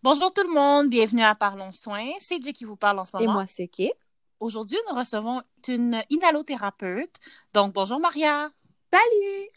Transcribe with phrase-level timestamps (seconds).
[0.00, 2.12] Bonjour tout le monde, bienvenue à Parlons Soins.
[2.20, 3.32] C'est Jay qui vous parle en ce moment.
[3.32, 3.90] Et moi, c'est qui?
[4.38, 7.16] Aujourd'hui, nous recevons une inhalothérapeute.
[7.52, 8.48] Donc, bonjour Maria.
[8.92, 9.48] Salut!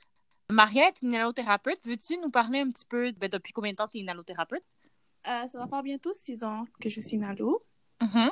[0.49, 1.79] Maria est une inhalothérapeute.
[1.85, 4.63] Veux-tu nous parler un petit peu ben, depuis combien de temps tu es inhalothérapeute?
[5.27, 7.61] Euh, ça va faire bientôt six ans que je suis inhalo.
[8.01, 8.31] Mhm.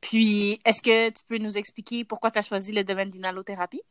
[0.00, 3.82] Puis, est-ce que tu peux nous expliquer pourquoi tu as choisi le domaine d'inhalothérapie?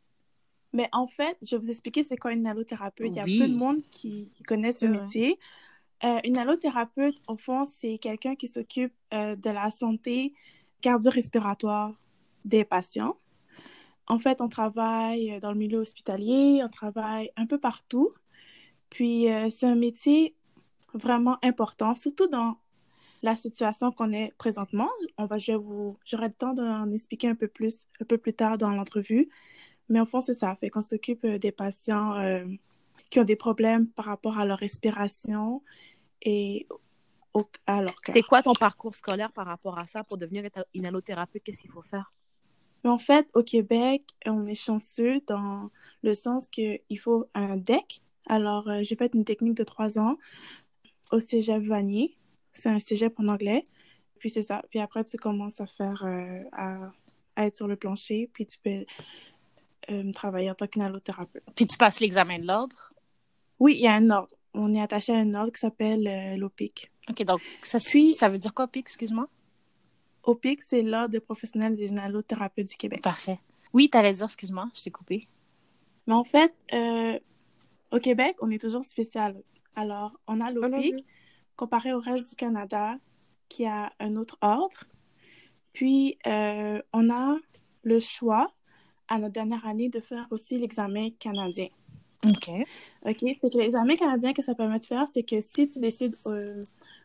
[0.74, 3.08] Mais en fait, je vais vous expliquer c'est quoi une inhalothérapeute.
[3.08, 5.38] Il y a peu de monde qui, qui connaît ce vrai.
[6.04, 10.34] Euh, une inhalothérapeute, au fond, c'est quelqu'un qui s'occupe euh, de la santé
[10.82, 11.94] cardio-respiratoire
[12.44, 13.16] des patients.
[14.06, 18.12] En fait, on travaille dans le milieu hospitalier, on travaille un peu partout.
[18.90, 20.36] Puis, euh, c'est un métier
[20.92, 22.58] vraiment important, surtout dans
[23.22, 24.90] la situation qu'on est présentement.
[25.16, 28.34] On va, je vous, j'aurai le temps d'en expliquer un peu plus, un peu plus
[28.34, 29.30] tard dans l'entrevue.
[29.88, 30.54] Mais au fond, c'est ça.
[30.56, 32.44] Fait qu'on s'occupe euh, des patients euh,
[33.10, 35.62] qui ont des problèmes par rapport à leur respiration
[36.24, 36.66] et
[37.34, 38.14] au- à leur cœur.
[38.14, 41.42] C'est quoi ton parcours scolaire par rapport à ça pour devenir éta- inhalothérapeute?
[41.42, 42.12] Qu'est-ce qu'il faut faire?
[42.84, 45.70] En fait, au Québec, on est chanceux dans
[46.02, 48.02] le sens qu'il faut un DEC.
[48.26, 50.16] Alors, euh, j'ai fait une technique de trois ans
[51.10, 52.16] au cégep Vanier.
[52.52, 53.64] C'est un cégep en anglais.
[54.18, 54.62] Puis c'est ça.
[54.70, 56.90] Puis après, tu commences à faire, euh, à,
[57.36, 58.30] à être sur le plancher.
[58.32, 58.84] Puis tu peux
[59.90, 61.42] euh, travailler en tant qu'inhalothérapeute.
[61.56, 62.92] Puis, tu passes l'examen de l'ordre?
[63.58, 64.34] Oui, il y a un ordre.
[64.54, 66.90] On est attaché à un ordre qui s'appelle euh, l'OPIC.
[67.10, 69.28] OK, donc, ça, Puis- ça veut dire quoi, puis, excuse-moi?
[70.22, 73.02] OPIC, c'est l'ordre des professionnels des inhalothérapeutes du Québec.
[73.02, 73.38] Parfait.
[73.72, 75.28] Oui, t'allais dire, excuse-moi, je t'ai coupé.
[76.06, 77.18] Mais en fait, euh,
[77.90, 79.42] au Québec, on est toujours spécial.
[79.76, 81.04] Alors, on a l'OPIC
[81.56, 82.96] comparé au reste du Canada
[83.48, 84.84] qui a un autre ordre.
[85.72, 87.36] Puis, euh, on a
[87.82, 88.50] le choix
[89.08, 91.68] à notre dernière année de faire aussi l'examen canadien.
[92.24, 92.50] OK.
[93.06, 93.18] OK?
[93.18, 96.60] Fait que l'examen canadien que ça permet de faire, c'est que si tu décides euh,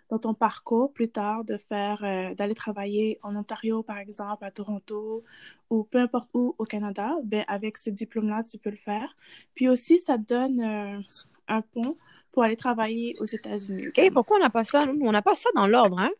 [0.09, 4.51] dans ton parcours plus tard de faire, euh, d'aller travailler en Ontario, par exemple, à
[4.51, 5.21] Toronto,
[5.69, 9.13] ou peu importe où au Canada, ben avec ce diplôme-là, tu peux le faire.
[9.55, 10.99] Puis aussi, ça te donne euh,
[11.47, 11.97] un pont
[12.31, 13.89] pour aller travailler aux États-Unis.
[13.89, 14.85] OK, pourquoi on n'a pas ça?
[14.85, 15.05] nous?
[15.05, 16.11] On n'a pas ça dans l'ordre, hein?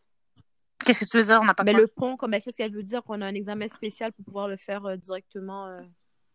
[0.84, 1.38] Qu'est-ce que tu veux dire?
[1.42, 1.80] On n'a pas Mais quoi?
[1.80, 3.02] le pont, comme, qu'est-ce qu'elle veut dire?
[3.02, 5.80] Qu'on a un examen spécial pour pouvoir le faire euh, directement?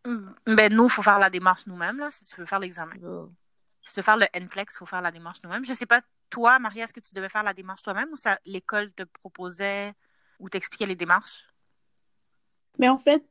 [0.06, 2.94] Euh, Ben, nous, il faut faire la démarche nous-mêmes, là, si tu veux faire l'examen.
[3.02, 3.26] euh,
[3.84, 5.64] Si tu veux faire le NCLEX, il faut faire la démarche nous-mêmes.
[5.64, 6.00] Je sais pas,
[6.30, 9.94] toi, Maria, est-ce que tu devais faire la démarche toi-même ou ça, l'école te proposait
[10.40, 11.46] ou t'expliquait les démarches?
[12.78, 13.24] Mais en fait,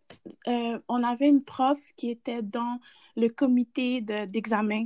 [0.48, 2.80] euh, on avait une prof qui était dans
[3.16, 4.86] le comité de- d'examen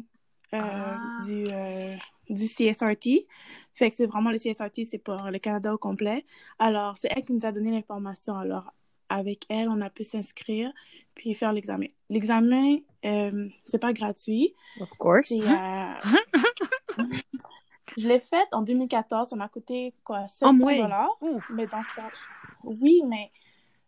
[0.54, 0.98] euh, Ah.
[1.26, 1.96] du, euh,
[2.30, 3.28] du CSRT.
[3.76, 6.26] Fait que c'est vraiment le CSRT, c'est pour le Canada au complet.
[6.58, 8.36] Alors, c'est elle qui nous a donné l'information.
[8.36, 8.74] Alors,
[9.10, 10.72] avec elle, on a pu s'inscrire
[11.16, 11.88] puis faire l'examen.
[12.10, 14.54] L'examen, euh, c'est pas gratuit.
[14.80, 15.28] Of course.
[15.28, 15.94] C'est, euh,
[17.98, 19.30] Je l'ai faite en 2014.
[19.30, 20.78] Ça m'a coûté quoi, 700 ouais.
[20.78, 21.10] dollars.
[21.50, 22.08] Mais dans ça,
[22.64, 23.32] oui, mais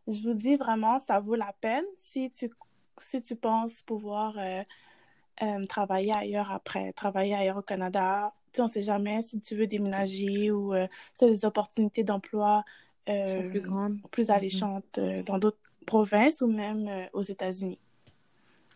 [0.08, 2.50] je vous dis vraiment, ça vaut la peine si tu,
[2.98, 4.64] si tu penses pouvoir euh,
[5.44, 8.34] euh, travailler ailleurs après, travailler ailleurs au Canada.
[8.52, 10.74] Tu sais, on sait jamais si tu veux déménager ou
[11.14, 12.66] si des opportunités d'emploi
[13.10, 14.00] euh, plus grandes.
[14.12, 17.80] plus alléchantes euh, dans d'autres provinces ou même euh, aux États-Unis.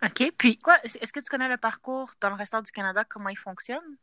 [0.04, 0.32] OK.
[0.38, 3.38] Puis, quoi, est-ce que tu connais le parcours dans le restant du Canada, comment il
[3.38, 3.98] fonctionne?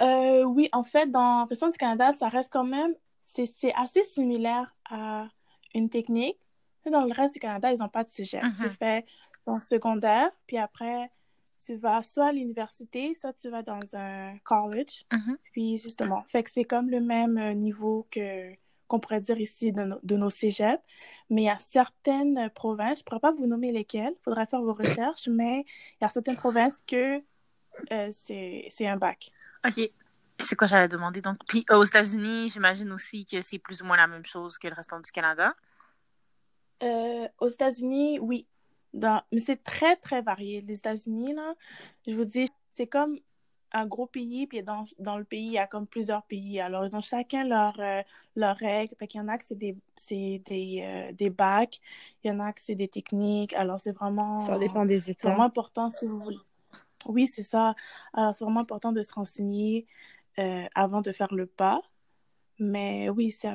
[0.00, 3.72] Euh, oui, en fait, dans le restant du Canada, ça reste quand même, c'est c'est
[3.74, 5.28] assez similaire à
[5.74, 6.38] une technique.
[6.90, 8.42] Dans le reste du Canada, ils n'ont pas de cégep.
[8.42, 8.56] Mhm.
[8.60, 9.04] Tu fais
[9.44, 11.10] ton secondaire, puis après,
[11.58, 15.04] tu vas soit à l'université, soit tu vas dans un college.
[15.10, 15.38] Mhm.
[15.52, 18.54] Puis justement, fait que c'est comme le même niveau que
[18.88, 20.82] qu'on pourrait dire ici de, nos- de nos cégeps.
[21.30, 24.46] Mais il y a certaines provinces, je ne pourrais pas vous nommer lesquelles, il faudrait
[24.46, 25.64] faire vos recherches, mais
[26.00, 27.22] il y a certaines provinces que
[27.92, 29.30] euh, c'est un bac.
[29.66, 29.90] OK.
[30.38, 31.38] C'est quoi j'allais demander donc?
[31.48, 34.68] Puis euh, aux États-Unis, j'imagine aussi que c'est plus ou moins la même chose que
[34.68, 35.54] le restant du Canada?
[36.82, 38.46] Euh, aux États-Unis, oui.
[38.92, 39.22] Dans...
[39.32, 40.60] Mais c'est très, très varié.
[40.60, 41.54] Les États-Unis, là,
[42.06, 43.18] je vous dis, c'est comme
[43.72, 46.60] un gros pays, puis dans, dans le pays, il y a comme plusieurs pays.
[46.60, 48.02] Alors, ils ont chacun leurs euh,
[48.36, 48.94] leurs règles.
[48.98, 51.80] Fait qu'il y en a que c'est des, c'est des, euh, des bacs,
[52.22, 53.52] il y en a que c'est des techniques.
[53.54, 54.40] Alors, c'est vraiment...
[54.40, 55.28] Ça dépend des C'est États.
[55.28, 56.38] vraiment important si vous voulez.
[57.06, 57.74] Oui, c'est ça.
[58.12, 59.86] Alors, c'est vraiment important de se renseigner
[60.38, 61.80] euh, avant de faire le pas.
[62.58, 63.50] Mais oui, c'est,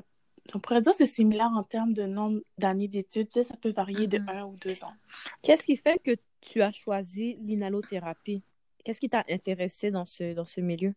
[0.53, 3.29] on pourrait dire que c'est similaire en termes de nombre d'années d'études.
[3.43, 4.29] Ça peut varier de Mhm.
[4.29, 4.93] un ou deux ans.
[5.41, 8.43] Qu'est-ce qui fait que tu as choisi l'inhalothérapie?
[8.83, 10.93] Qu'est-ce qui t'a intéressé dans ce, dans ce milieu?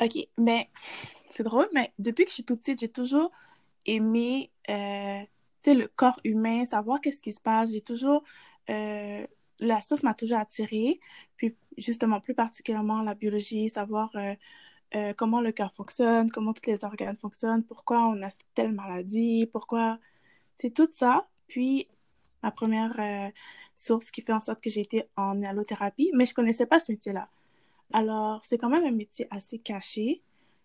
[0.00, 0.68] OK, mais
[1.30, 3.30] c'est drôle, mais depuis que je suis toute petite, j'ai toujours
[3.86, 5.22] aimé euh,
[5.66, 7.72] le corps humain, savoir qu'est-ce qui se passe.
[7.72, 8.22] J'ai toujours...
[8.70, 9.26] euh,
[9.60, 11.00] la science m'a toujours attirée.
[11.36, 16.84] Puis justement, plus particulièrement la biologie, savoir euh, comment le cœur fonctionne, comment tous les
[16.84, 19.98] organes fonctionnent, pourquoi on a telle maladie, pourquoi...
[20.60, 21.28] C'est tout ça.
[21.46, 21.86] Puis,
[22.42, 23.30] ma première euh,
[23.76, 26.92] source qui fait en sorte que j'ai été en allothérapie, mais je connaissais pas ce
[26.92, 27.28] métier-là.
[27.92, 30.22] Alors, c'est quand même un métier assez caché.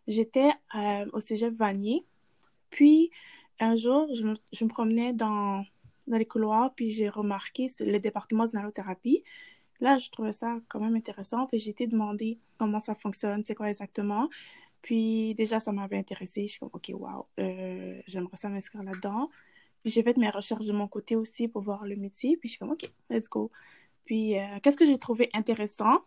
[0.07, 2.05] J'étais euh, au cégep Vanier.
[2.69, 3.11] Puis,
[3.59, 5.63] un jour, je me, promenais dans,
[6.07, 9.23] dans les couloirs, puis j'ai remarqué le département d'inhalothérapie.
[9.79, 11.45] Là, je trouvais ça quand même intéressant.
[11.47, 14.29] Puis, j'ai été demander comment ça fonctionne, c'est quoi exactement.
[14.81, 16.43] Puis, déjà, ça m'avait intéressé.
[16.43, 19.29] Je suis comme, OK, wow, euh, j'aimerais ça m'inscrire là-dedans.
[19.83, 22.37] Puis, j'ai fait mes recherches de mon côté aussi pour voir le métier.
[22.37, 23.51] Puis, je suis comme, OK, let's go.
[24.05, 26.01] Puis, euh, qu'est-ce que j'ai trouvé intéressant?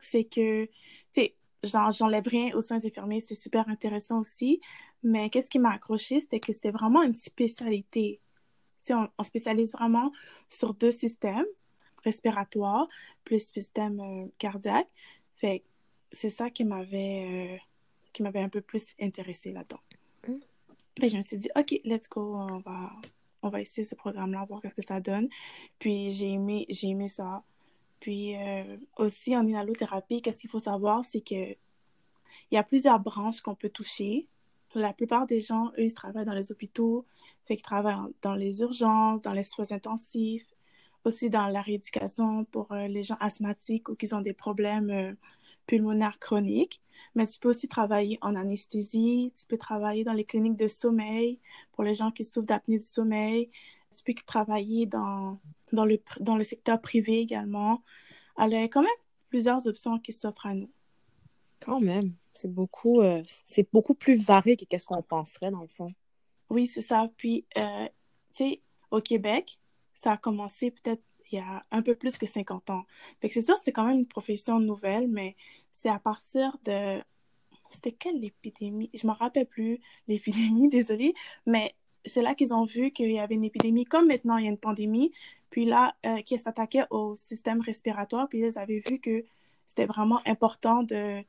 [0.00, 0.70] c'est que, tu
[1.12, 4.60] sais, j'enlève rien aux soins infirmiers, c'est super intéressant aussi.
[5.02, 8.20] Mais qu'est-ce qui m'a accroché, c'était que c'était vraiment une spécialité.
[8.84, 10.12] Tu on, on, spécialise vraiment
[10.48, 11.46] sur deux systèmes,
[12.04, 12.88] respiratoires
[13.24, 14.88] plus système euh, cardiaque.
[15.34, 15.64] Fait
[16.12, 17.56] c'est ça qui m'avait euh,
[18.12, 19.80] qui m'avait un peu plus intéressé là-dedans.
[20.28, 21.08] Mm.
[21.08, 22.92] je me suis dit, OK, let's go, on va,
[23.46, 25.28] on va essayer ce programme-là, voir ce que ça donne.
[25.78, 27.42] Puis j'ai aimé, j'ai aimé ça.
[28.00, 31.56] Puis euh, aussi en inhalothérapie, qu'est-ce qu'il faut savoir, c'est que
[32.50, 34.28] il y a plusieurs branches qu'on peut toucher.
[34.74, 37.06] La plupart des gens, eux, ils travaillent dans les hôpitaux,
[37.44, 40.46] fait qu'ils travaillent dans les urgences, dans les soins intensifs,
[41.04, 45.14] aussi dans la rééducation pour euh, les gens asthmatiques ou qui ont des problèmes euh,
[45.66, 46.82] pulmonaires chroniques.
[47.14, 51.38] Mais tu peux aussi travailler en anesthésie, tu peux travailler dans les cliniques de sommeil
[51.72, 53.50] pour les gens qui souffrent d'apnée du sommeil,
[53.94, 55.38] tu peux travailler dans
[55.72, 57.82] dans le, dans le secteur privé également.
[58.36, 58.90] Alors, il y a quand même
[59.28, 60.70] plusieurs options qui s'offrent à nous.
[61.60, 65.68] Quand même, c'est beaucoup, euh, c'est beaucoup plus varié que qu'est-ce qu'on penserait dans le
[65.68, 65.88] fond.
[66.50, 67.10] Oui, c'est ça.
[67.16, 67.86] Puis, euh,
[68.34, 68.60] tu sais,
[68.90, 69.58] au Québec,
[69.94, 72.84] ça a commencé peut-être il y a un peu plus que 50 ans.
[73.20, 75.36] Fait que c'est sûr, c'est quand même une profession nouvelle, mais
[75.72, 77.02] c'est à partir de...
[77.70, 78.90] C'était quelle épidémie?
[78.94, 81.14] Je me rappelle plus l'épidémie, désolée,
[81.46, 81.74] mais
[82.04, 84.50] c'est là qu'ils ont vu qu'il y avait une épidémie, comme maintenant il y a
[84.50, 85.12] une pandémie,
[85.50, 89.24] puis là, euh, qui s'attaquait au système respiratoire, puis ils avaient vu que
[89.66, 91.22] c'était vraiment important de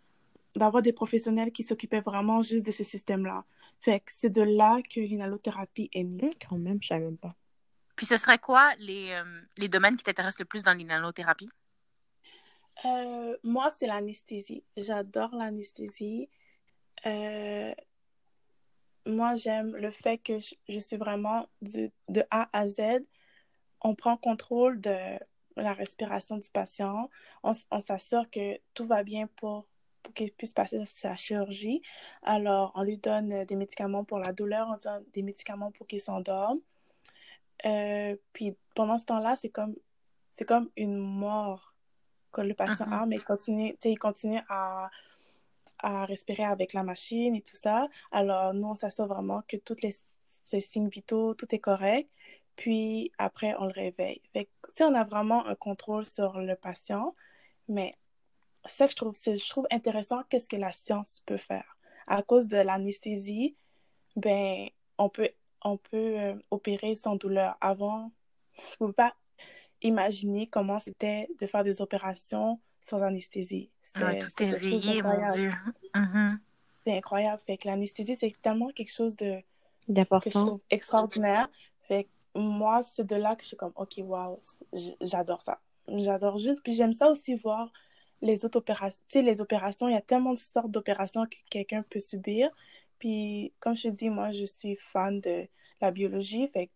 [0.56, 3.46] d'avoir des professionnels qui s'occupaient vraiment juste de ce système-là.
[3.80, 6.24] Fait que c'est de là que l'inhalothérapie est née.
[6.24, 7.36] Hum, quand même, je savais pas.
[7.98, 11.50] Puis ce serait quoi les, euh, les domaines qui t'intéressent le plus dans l'inhalothérapie?
[12.86, 14.64] Euh, moi, c'est l'anesthésie.
[14.78, 16.30] J'adore l'anesthésie.
[17.08, 17.74] Euh,
[19.08, 21.90] moi, j'aime le fait que je, suis vraiment de
[22.30, 22.82] A à Z.
[23.82, 24.96] On prend contrôle de
[25.56, 27.10] la respiration du patient.
[27.42, 29.66] On, s'assure que tout va bien pour,
[30.04, 31.82] pour qu'il puisse passer sa chirurgie.
[32.22, 36.02] Alors, on lui donne des médicaments pour la douleur, on donne des médicaments pour qu'il
[36.02, 36.60] s'endorme.
[37.66, 39.76] Euh, puis pendant ce temps-là, c'est comme,
[40.34, 41.74] c'est comme une mort
[42.32, 43.04] que le patient uh-huh.
[43.04, 44.90] a, mais il continue, il continue à
[45.80, 47.88] à respirer avec la machine et tout ça.
[48.12, 49.94] Alors, nous, on s'assure vraiment que tous les,
[50.60, 52.10] signes vitaux, tout est correct.
[52.56, 54.22] Puis après, on le réveille.
[54.34, 57.16] Fait que, on a vraiment un contrôle sur le patient.
[57.68, 57.94] Mais
[58.66, 61.78] ça que je trouve, je trouve intéressant, qu'est-ce que la science peut faire.
[62.08, 63.56] À cause de l'anesthésie,
[64.16, 64.68] ben,
[64.98, 65.30] on peut,
[65.64, 67.58] on peut euh, opérer sans douleur.
[67.62, 68.12] Avant,
[68.58, 69.16] je ne pouvais pas
[69.82, 73.70] imaginer comment c'était de faire des opérations sans anesthésie.
[73.96, 75.52] Ah, tout est veillé, mon Dieu.
[75.94, 76.38] Mm-hmm.
[76.84, 77.42] C'est incroyable.
[77.46, 79.42] Fait que l'anesthésie, c'est tellement quelque chose de
[79.88, 81.50] d'important, extraordinaire.
[81.88, 84.40] Fait que moi, c'est de là que je suis comme, ok, wow,
[85.02, 85.60] j'adore ça.
[85.88, 86.62] J'adore juste.
[86.64, 87.72] Puis j'aime ça aussi voir
[88.22, 89.02] les autres opérations.
[89.08, 92.50] Tu sais, les opérations, il y a tellement de sortes d'opérations que quelqu'un peut subir.
[93.00, 95.48] Puis, comme je te dis, moi, je suis fan de
[95.82, 96.48] la biologie.
[96.48, 96.70] Fait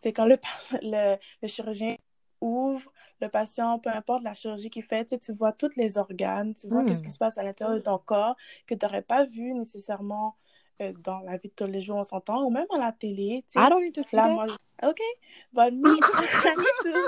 [0.00, 0.36] c'est quand le,
[0.82, 1.96] le, le chirurgien
[2.40, 6.68] ouvre le patient, peu importe la chirurgie qu'il fait, tu, vois tous les organes, tu
[6.68, 7.12] vois qu'est-ce qui hmm.
[7.12, 8.36] se passe à l'intérieur de ton corps
[8.66, 10.36] que tu n'aurais pas vu nécessairement
[10.80, 13.44] euh, dans la vie de tous les jours, on s'entend, ou même à la télé.
[13.50, 14.46] Tu I don't need to see là, moi,
[14.84, 15.00] OK,
[15.52, 15.88] but me,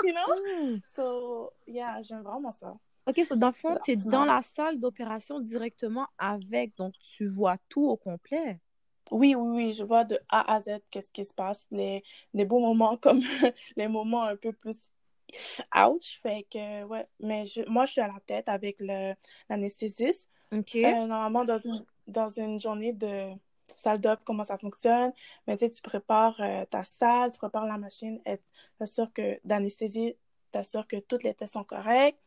[0.04, 0.72] you know?
[0.72, 0.78] Hmm.
[0.96, 2.74] So, yeah, j'aime vraiment ça.
[3.06, 7.26] OK, so dans le fond, tu es dans la salle d'opération directement avec, donc tu
[7.26, 8.60] vois tout au complet?
[9.10, 12.02] Oui, oui, oui, je vois de A à Z qu'est-ce qui se passe, les,
[12.34, 13.22] les beaux moments comme
[13.76, 14.78] les moments un peu plus
[15.74, 16.20] ouch.
[16.22, 17.06] Fait que, ouais.
[17.18, 18.80] Mais je, moi, je suis à la tête avec
[19.48, 20.28] l'anesthésiste.
[20.52, 20.76] OK.
[20.76, 23.30] Euh, normalement, dans une, dans une journée de
[23.76, 25.12] salle d'op, comment ça fonctionne?
[25.46, 28.20] Mais tu tu prépares euh, ta salle, tu prépares la machine,
[28.78, 30.16] t'assures que d'anesthésie,
[30.50, 32.18] t'assures que tous les tests sont corrects.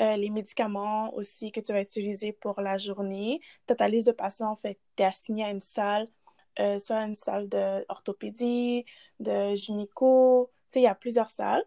[0.00, 3.40] Euh, les médicaments aussi que tu vas utiliser pour la journée.
[3.68, 6.06] As ta liste de patients, en fait, tu es assigné à une salle,
[6.78, 8.84] soit une salle d'orthopédie,
[9.20, 10.50] de gynéco.
[10.70, 11.64] Tu sais, il y a plusieurs salles.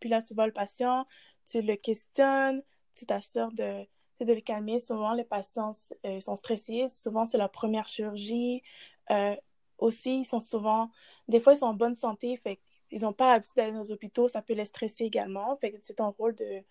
[0.00, 1.06] Puis là, tu vois le patient,
[1.46, 2.62] tu le questionnes,
[2.94, 3.86] tu t'assures de
[4.24, 4.78] de le calmer.
[4.78, 5.72] Souvent, les patients
[6.06, 6.88] euh, sont stressés.
[6.88, 8.62] Souvent, c'est leur première chirurgie.
[9.10, 9.36] Euh,
[9.78, 10.90] aussi, ils sont souvent,
[11.28, 12.60] des fois, ils sont en bonne santé, fait
[12.92, 15.56] ils n'ont pas l'habitude d'aller dans les hôpitaux, ça peut les stresser également.
[15.56, 16.62] Fait c'est ton rôle de,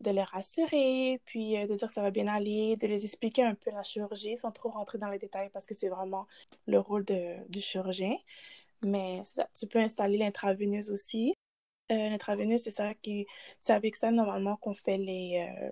[0.00, 3.42] de les rassurer, puis euh, de dire que ça va bien aller, de les expliquer
[3.42, 6.26] un peu la chirurgie sans trop rentrer dans les détails parce que c'est vraiment
[6.66, 8.16] le rôle du chirurgien.
[8.82, 9.22] Mais
[9.58, 11.34] tu peux installer l'intraveineuse aussi.
[11.92, 13.26] Euh, l'intraveineuse, c'est ça qui,
[13.60, 15.70] c'est avec ça normalement qu'on fait les, euh,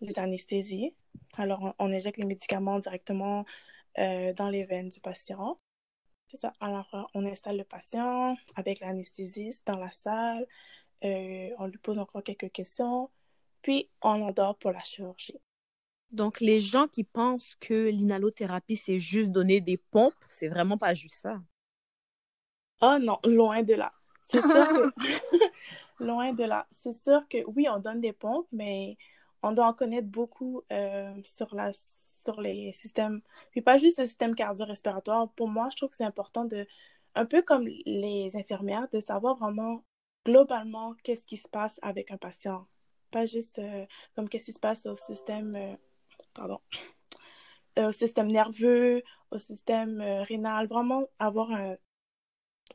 [0.00, 0.94] les anesthésies.
[1.36, 3.44] Alors, on, on, injecte les médicaments directement
[3.96, 5.58] dans les veines du patient.
[6.28, 6.52] C'est ça.
[6.60, 10.46] Alors, on installe le patient avec l'anesthésiste dans la salle.
[11.02, 13.10] On lui pose encore quelques questions.
[13.62, 15.38] Puis, on l'endort pour la chirurgie.
[16.10, 20.94] Donc, les gens qui pensent que l'inhalothérapie, c'est juste donner des pompes, c'est vraiment pas
[20.94, 21.40] juste ça.
[22.80, 23.92] Oh non, loin de là.
[24.22, 24.92] C'est sûr que...
[26.00, 26.66] loin de là.
[26.70, 28.96] C'est sûr que oui, on donne des pompes, mais
[29.42, 34.06] on doit en connaître beaucoup euh, sur, la, sur les systèmes, puis pas juste le
[34.06, 35.30] système cardio-respiratoire.
[35.32, 36.66] Pour moi, je trouve que c'est important de,
[37.14, 39.84] un peu comme les infirmières, de savoir vraiment
[40.26, 42.66] globalement qu'est-ce qui se passe avec un patient.
[43.10, 45.74] Pas juste euh, comme qu'est-ce qui se passe au système, euh,
[46.32, 46.60] pardon,
[47.78, 51.76] euh, au système nerveux, au système rénal, vraiment avoir un,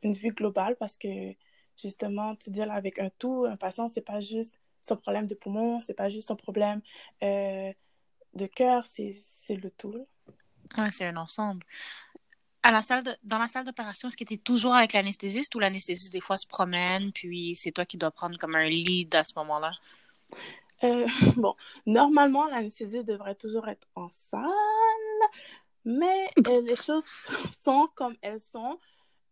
[0.04, 1.34] une vue globale parce que
[1.78, 5.80] justement, tu là, avec un tout, un patient, c'est pas juste son problème de poumon,
[5.80, 6.82] c'est pas juste son problème
[7.22, 9.14] de cœur, c'est
[9.50, 10.06] le tout.
[10.78, 11.66] Ouais, c'est un ensemble.
[12.62, 15.60] À la salle dans la salle d'opération, est-ce que tu es toujours avec l'anesthésiste ou
[15.60, 19.24] l'anesthésiste des fois se promène, puis c'est toi qui dois prendre comme un lead à
[19.24, 19.72] ce moment-là?
[20.84, 21.06] Euh,
[21.38, 21.56] bon,
[21.86, 24.50] normalement, l'anesthésiste devrait toujours être en salle,
[25.86, 27.06] mais euh, les choses
[27.62, 28.80] sont comme elles sont.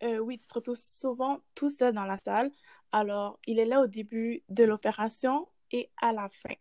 [0.03, 2.51] Euh, oui, tu te retrouves souvent tout seul dans la salle.
[2.91, 6.55] Alors, il est là au début de l'opération et à la fin.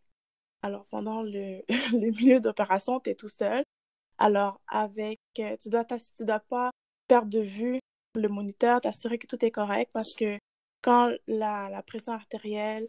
[0.63, 1.63] Alors, pendant le,
[1.93, 3.65] le milieu d'opération, tu es tout seul.
[4.19, 6.71] Alors, avec, tu dois tu dois pas
[7.09, 7.81] perdre de vue
[8.15, 10.39] le moniteur, t'assurer que tout est correct parce que
[10.83, 12.87] quand la, la pression artérielle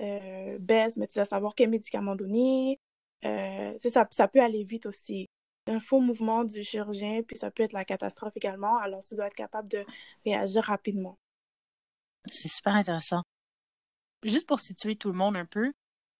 [0.00, 2.78] euh, baisse, mais tu dois savoir quel médicament donner.
[3.24, 5.26] Euh, ça, ça peut aller vite aussi.
[5.66, 8.76] Un faux mouvement du chirurgien, puis ça peut être la catastrophe également.
[8.78, 9.84] Alors, tu dois être capable de
[10.26, 11.16] réagir rapidement.
[12.26, 13.22] C'est super intéressant.
[14.22, 15.72] Juste pour situer tout le monde un peu,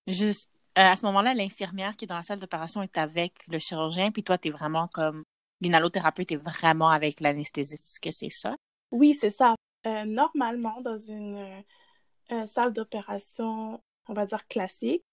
[0.06, 3.58] juste euh, à ce moment-là, l'infirmière qui est dans la salle d'opération est avec le
[3.58, 5.24] chirurgien, puis toi, tu es vraiment comme
[5.60, 7.86] l'inhalothérapeute est vraiment avec l'anesthésiste.
[7.86, 8.56] Est-ce que c'est ça?
[8.90, 9.54] Oui, c'est ça.
[9.86, 11.62] Euh, normalement, dans une
[12.46, 15.04] salle d'opération, on va dire classique,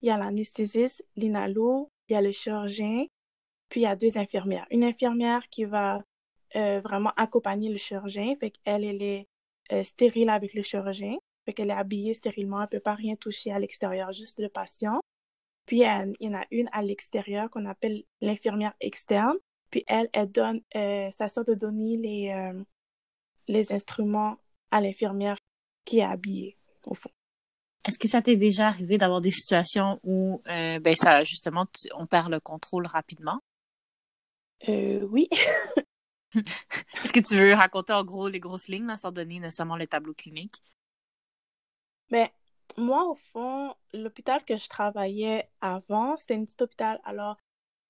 [0.00, 3.06] il y a l'anesthésiste, l'inhalo, il y a le chirurgien,
[3.68, 4.66] puis il y a deux infirmières.
[4.70, 6.02] Une infirmière qui va
[6.56, 9.26] euh, vraiment accompagner le chirurgien, fait qu'elle, elle est
[9.72, 13.52] euh, stérile avec le chirurgien, fait qu'elle est habillée stérilement, elle peut pas rien toucher
[13.52, 15.00] à l'extérieur, juste le patient.
[15.66, 19.36] Puis il y en a une à l'extérieur qu'on appelle l'infirmière externe,
[19.70, 22.62] puis elle, elle donne, euh, ça sort de donner les, euh,
[23.48, 24.36] les instruments
[24.70, 25.36] à l'infirmière
[25.84, 27.10] qui est habillée, au fond.
[27.84, 31.88] Est-ce que ça t'est déjà arrivé d'avoir des situations où, euh, ben ça, justement, tu,
[31.94, 33.40] on perd le contrôle rapidement?
[34.68, 35.28] Euh, oui.
[37.02, 39.88] Est-ce que tu veux raconter en gros les grosses lignes, là, sans donner nécessairement le
[39.88, 40.62] tableau clinique?
[42.10, 42.28] Ben,
[42.76, 47.00] moi, au fond, l'hôpital que je travaillais avant, c'était un petit hôpital.
[47.04, 47.36] Alors,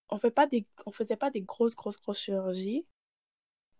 [0.08, 2.86] on fait pas des, on faisait pas des grosses, grosses, grosses chirurgies.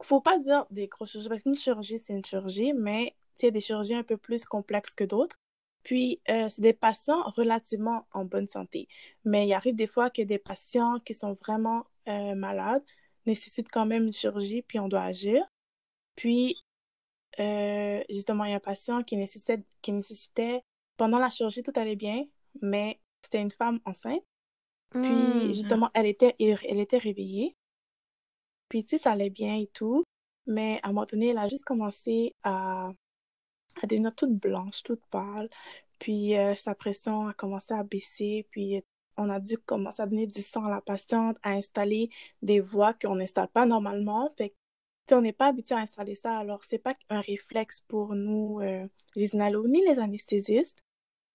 [0.03, 3.49] Faut pas dire des grosses chirurgies, parce qu'une chirurgie, c'est une chirurgie, mais il y
[3.49, 5.37] a des chirurgies un peu plus complexes que d'autres.
[5.83, 8.89] Puis, euh, c'est des patients relativement en bonne santé.
[9.25, 12.85] Mais il arrive des fois que des patients qui sont vraiment euh, malades
[13.27, 15.45] nécessitent quand même une chirurgie, puis on doit agir.
[16.17, 16.57] Puis,
[17.41, 20.63] euh, justement, il y a un patient qui nécessitait, qui nécessitait,
[20.97, 22.25] pendant la chirurgie, tout allait bien,
[22.61, 24.23] mais c'était une femme enceinte.
[24.91, 25.55] Puis, Mmh.
[25.55, 27.57] justement, elle était, elle était réveillée.
[28.69, 30.05] Puis, tu sais, ça allait bien et tout.
[30.47, 32.91] Mais à un moment donné, elle a juste commencé à,
[33.83, 35.49] à devenir toute blanche, toute pâle.
[35.99, 38.47] Puis, euh, sa pression a commencé à baisser.
[38.51, 38.83] Puis,
[39.17, 42.11] on a dû commencer à donner du sang à la patiente, à installer
[42.43, 44.33] des voies qu'on n'installe pas normalement.
[44.37, 44.55] Fait
[45.11, 46.39] on n'est pas habitué à installer ça.
[46.39, 48.87] Alors, c'est pas un réflexe pour nous, euh,
[49.17, 50.79] les inhalos, ni les anesthésistes.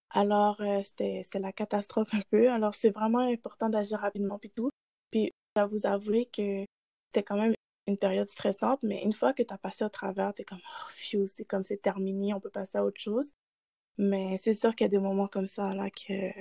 [0.10, 2.50] Alors, euh, c'était, c'est la catastrophe un peu.
[2.52, 4.70] Alors, c'est vraiment important d'agir rapidement puis tout.
[5.12, 6.66] Puis, je vous avouer que
[7.08, 7.54] c'était quand même
[7.88, 10.60] une période stressante, mais une fois que tu as passé au travers, tu es comme,
[10.62, 13.32] oh, c'est comme c'est terminé, on peut passer à autre chose.
[13.98, 16.32] Mais c'est sûr qu'il y a des moments comme ça, là, que,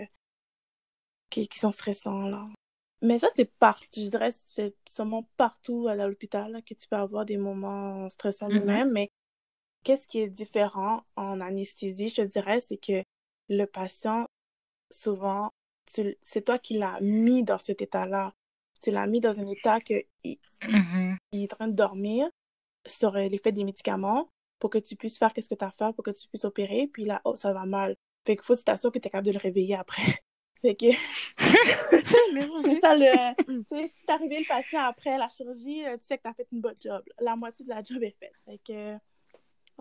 [1.31, 2.47] qui, qui sont stressants, là.
[3.03, 6.97] Mais ça, c'est partout, je dirais, c'est sûrement partout à l'hôpital, là, que tu peux
[6.97, 8.61] avoir des moments stressants Mhm.
[8.61, 8.91] de même.
[8.93, 9.11] Mais
[9.85, 13.03] qu'est-ce qui est différent en anesthésie, je te dirais, c'est que
[13.49, 14.27] le patient,
[14.91, 15.51] souvent,
[15.89, 18.33] c'est toi qui l'as mis dans cet état-là.
[18.81, 21.17] Tu l'as mis dans un état que il, Mhm.
[21.33, 22.29] il est en train de dormir
[22.87, 25.71] sur euh, l'effet des médicaments pour que tu puisses faire qu'est-ce que tu as à
[25.73, 26.89] faire pour que tu puisses opérer.
[26.93, 27.97] Puis là, oh, ça va mal.
[28.27, 30.03] Fait qu'il faut que tu t'assures que tu es capable de le réveiller après.
[30.63, 30.87] Fait que
[32.65, 33.35] c'est ça le.
[33.45, 36.35] tu sais, si t'as arrivé le patient après la chirurgie, euh, tu sais que t'as
[36.35, 37.03] fait une bonne job.
[37.21, 38.33] La moitié de la job est faite.
[38.45, 38.97] Fait que.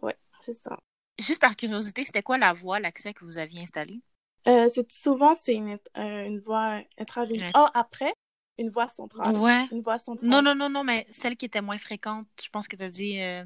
[0.01, 0.77] Ouais, c'est ça.
[1.17, 4.01] Juste par curiosité, c'était quoi la voie, l'accès que vous aviez installé?
[4.47, 7.51] Euh, c'est souvent, c'est une, euh, une voie intraveineuse.
[7.53, 8.13] Ah, après,
[8.57, 9.35] une voie centrale.
[9.37, 9.67] Ouais.
[9.71, 10.29] Une voie centrale.
[10.29, 12.89] Non, non, non, non, mais celle qui était moins fréquente, je pense que tu as
[12.89, 13.43] dit, euh,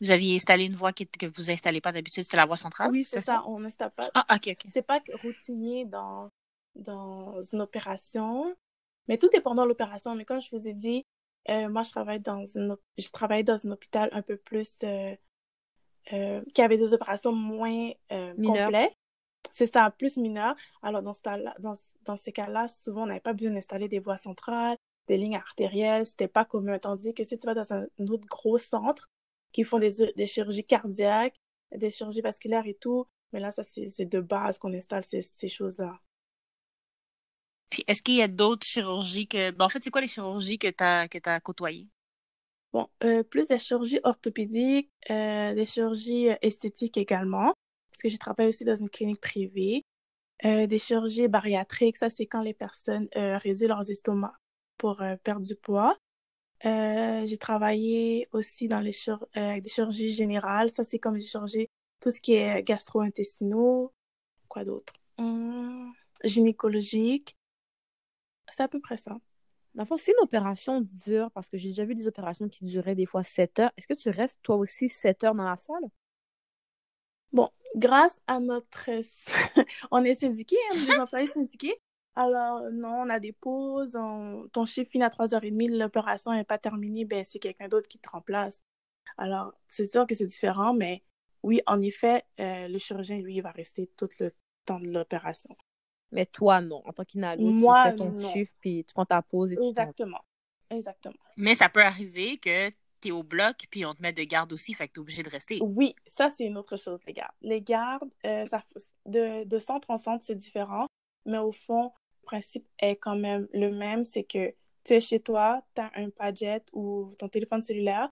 [0.00, 2.90] vous aviez installé une voie qui, que vous installez pas d'habitude, c'est la voie centrale?
[2.90, 3.42] Oui, c'est ça?
[3.46, 4.10] On n'installe pas.
[4.14, 4.66] Ah, ok, ok.
[4.68, 6.30] C'est pas routinier dans,
[6.74, 8.54] dans une opération,
[9.08, 10.14] mais tout dépendant de l'opération.
[10.14, 11.04] Mais comme je vous ai dit,
[11.48, 15.16] euh, moi, je travaille dans une, je travaille dans un hôpital un peu plus, euh,
[16.12, 18.92] euh, qui avait des opérations moins euh, complètes.
[19.50, 20.54] C'est ça, plus mineur.
[20.82, 23.98] Alors, dans, ce cas-là- dans, dans ces cas-là, souvent, on n'avait pas besoin d'installer des
[23.98, 24.76] voies centrales,
[25.08, 26.06] des lignes artérielles.
[26.06, 26.78] C'était pas commun.
[26.78, 29.08] Tandis que si tu vas dans un, autre gros centre
[29.52, 31.36] qui font des, des chirurgies cardiaques,
[31.74, 35.48] des chirurgies vasculaires et tout, mais là, ça, c'est de base qu'on installe ces, ces
[35.48, 35.98] choses-là.
[37.70, 39.52] Puis, est-ce qu'il y a d'autres chirurgies que.
[39.52, 41.88] Ben, en fait, c'est quoi les chirurgies que tu as, que côtoyées?
[42.72, 47.52] Bon, euh, plus des chirurgies orthopédiques, euh, des chirurgies euh, esthétiques également,
[48.00, 49.84] parce que j'ai travaillé aussi dans une clinique privée.
[50.46, 54.32] Euh, des chirurgies bariatriques, ça c'est quand les personnes euh, réduisent leurs estomacs
[54.78, 55.98] pour euh, perdre du poids.
[56.64, 61.68] J'ai travaillé aussi dans les chir- des chirurgies générales, ça c'est comme les chirurgies,
[62.00, 63.92] tout ce qui est gastro-intestinaux,
[64.48, 64.94] quoi d'autre?
[65.18, 65.92] Hum,
[66.24, 67.36] gynécologique,
[68.50, 69.18] c'est à peu près ça.
[69.74, 72.64] Dans le fond, si une opération dure, parce que j'ai déjà vu des opérations qui
[72.64, 75.56] duraient des fois 7 heures, est-ce que tu restes toi aussi 7 heures dans la
[75.56, 75.84] salle?
[77.32, 78.90] Bon, grâce à notre...
[79.90, 81.80] on est syndiqués, hein, des employés syndiqués.
[82.16, 83.96] Alors, non, on a des pauses.
[83.96, 87.98] on- Ton chiffre finit à 3h30, l'opération n'est pas terminée, ben, c'est quelqu'un d'autre qui
[87.98, 88.62] te remplace.
[89.16, 91.02] Alors, c'est sûr que c'est différent, mais
[91.42, 94.32] oui, en effet, euh, le chirurgien, lui, il va rester tout le
[94.64, 95.56] temps de l'opération.
[96.12, 96.82] Mais toi, non.
[96.84, 98.30] En tant qu'inalo, tu fais ton non.
[98.32, 99.82] chiffre, puis tu prends ta pause et tu t'en vas.
[99.82, 100.20] Exactement.
[100.70, 101.14] Exactement.
[101.36, 102.68] Mais ça peut arriver que
[103.00, 105.02] tu es au bloc, puis on te met de garde aussi, fait que tu es
[105.02, 105.58] obligé de rester.
[105.62, 107.34] Oui, ça, c'est une autre chose, les gardes.
[107.42, 108.62] Les gardes, euh, ça,
[109.06, 110.86] de, de centre en centre, c'est différent,
[111.26, 115.20] mais au fond, le principe est quand même le même, c'est que tu es chez
[115.20, 118.08] toi, tu as un Padget ou ton téléphone cellulaire,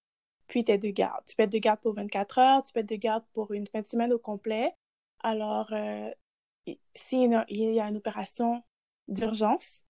[0.47, 1.25] puis tu es de garde.
[1.27, 3.67] Tu peux être de garde pour 24 heures, tu peux être de garde pour une
[3.67, 4.73] fin de semaine au complet.
[5.23, 6.11] Alors, euh,
[6.95, 8.63] s'il y a une opération
[9.09, 9.85] d'urgence,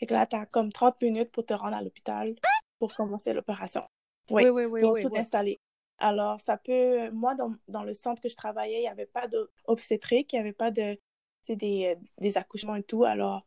[0.00, 2.34] et que là, tu as comme 30 minutes pour te rendre à l'hôpital
[2.78, 3.82] pour commencer l'opération.
[4.30, 4.80] Oui, Oui, oui, oui.
[4.80, 5.20] pour oui, tout oui.
[5.20, 5.60] installer.
[5.98, 7.10] Alors, ça peut...
[7.10, 10.40] Moi, dans, dans le centre que je travaillais, il n'y avait pas d'obstétrique, il n'y
[10.40, 10.94] avait pas de...
[10.94, 11.00] tu
[11.42, 13.04] sais, des, euh, des accouchements et tout.
[13.04, 13.46] Alors,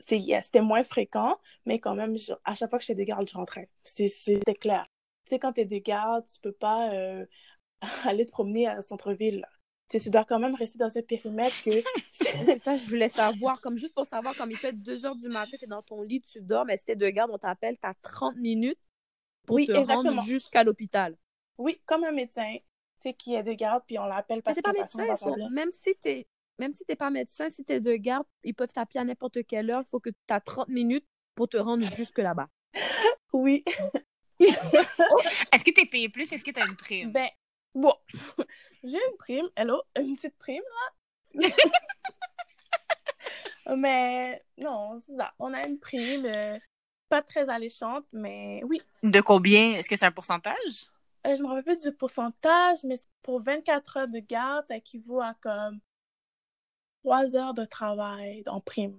[0.00, 3.34] c'était moins fréquent, mais quand même, je- à chaque fois que j'étais de garde, je
[3.36, 3.68] rentrais.
[3.84, 4.86] C'est- C'était clair.
[5.24, 7.24] Tu sais, quand tu es de garde, tu peux pas euh,
[8.04, 9.46] aller te promener à centre-ville.
[9.88, 11.70] Tu sais, tu dois quand même rester dans un périmètre que...
[12.46, 15.28] C'est ça, je voulais savoir, comme juste pour savoir, comme il fait 2 heures du
[15.28, 17.76] matin, tu es dans ton lit, tu dors, mais si t'es de garde, on t'appelle,
[17.78, 18.78] tu as 30 minutes
[19.46, 20.14] pour Oui, te exactement.
[20.14, 21.16] rendre jusqu'à l'hôpital.
[21.58, 22.62] oui, comme un médecin, tu
[23.10, 25.30] sais, qui est de garde, puis on l'appelle Mais parce t'es que médecin, va pas
[25.36, 25.50] bien.
[25.50, 26.26] même si t'es
[26.58, 29.70] même si t'es pas médecin, si t'es de garde, ils peuvent t'appeler à n'importe quelle
[29.70, 32.48] heure, il faut que tu as 30 minutes pour te rendre jusque là-bas.
[33.32, 33.64] Oui.
[34.40, 36.32] Est-ce que tu es payé plus?
[36.32, 37.12] Est-ce que tu as une prime?
[37.12, 37.28] Ben,
[37.74, 37.92] bon,
[38.84, 40.62] j'ai une prime, hello, une petite prime,
[41.34, 41.48] là?
[43.76, 46.58] mais non, c'est ça, on a une prime, euh,
[47.14, 48.82] pas très alléchante, mais oui.
[49.04, 49.74] De combien?
[49.74, 50.90] Est-ce que c'est un pourcentage?
[51.24, 55.20] Euh, je me rappelle plus du pourcentage, mais pour 24 heures de garde, ça équivaut
[55.20, 55.78] à comme
[57.04, 58.98] 3 heures de travail en prime.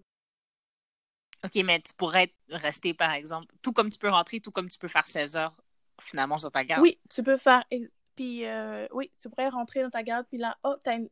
[1.43, 4.79] OK, mais tu pourrais rester, par exemple, tout comme tu peux rentrer, tout comme tu
[4.79, 5.55] peux faire 16 heures,
[6.01, 6.81] finalement, sur ta garde.
[6.81, 7.65] Oui, tu peux faire.
[7.69, 11.09] et- Puis, euh, oui, tu pourrais rentrer dans ta garde, puis là, oh, t'as une-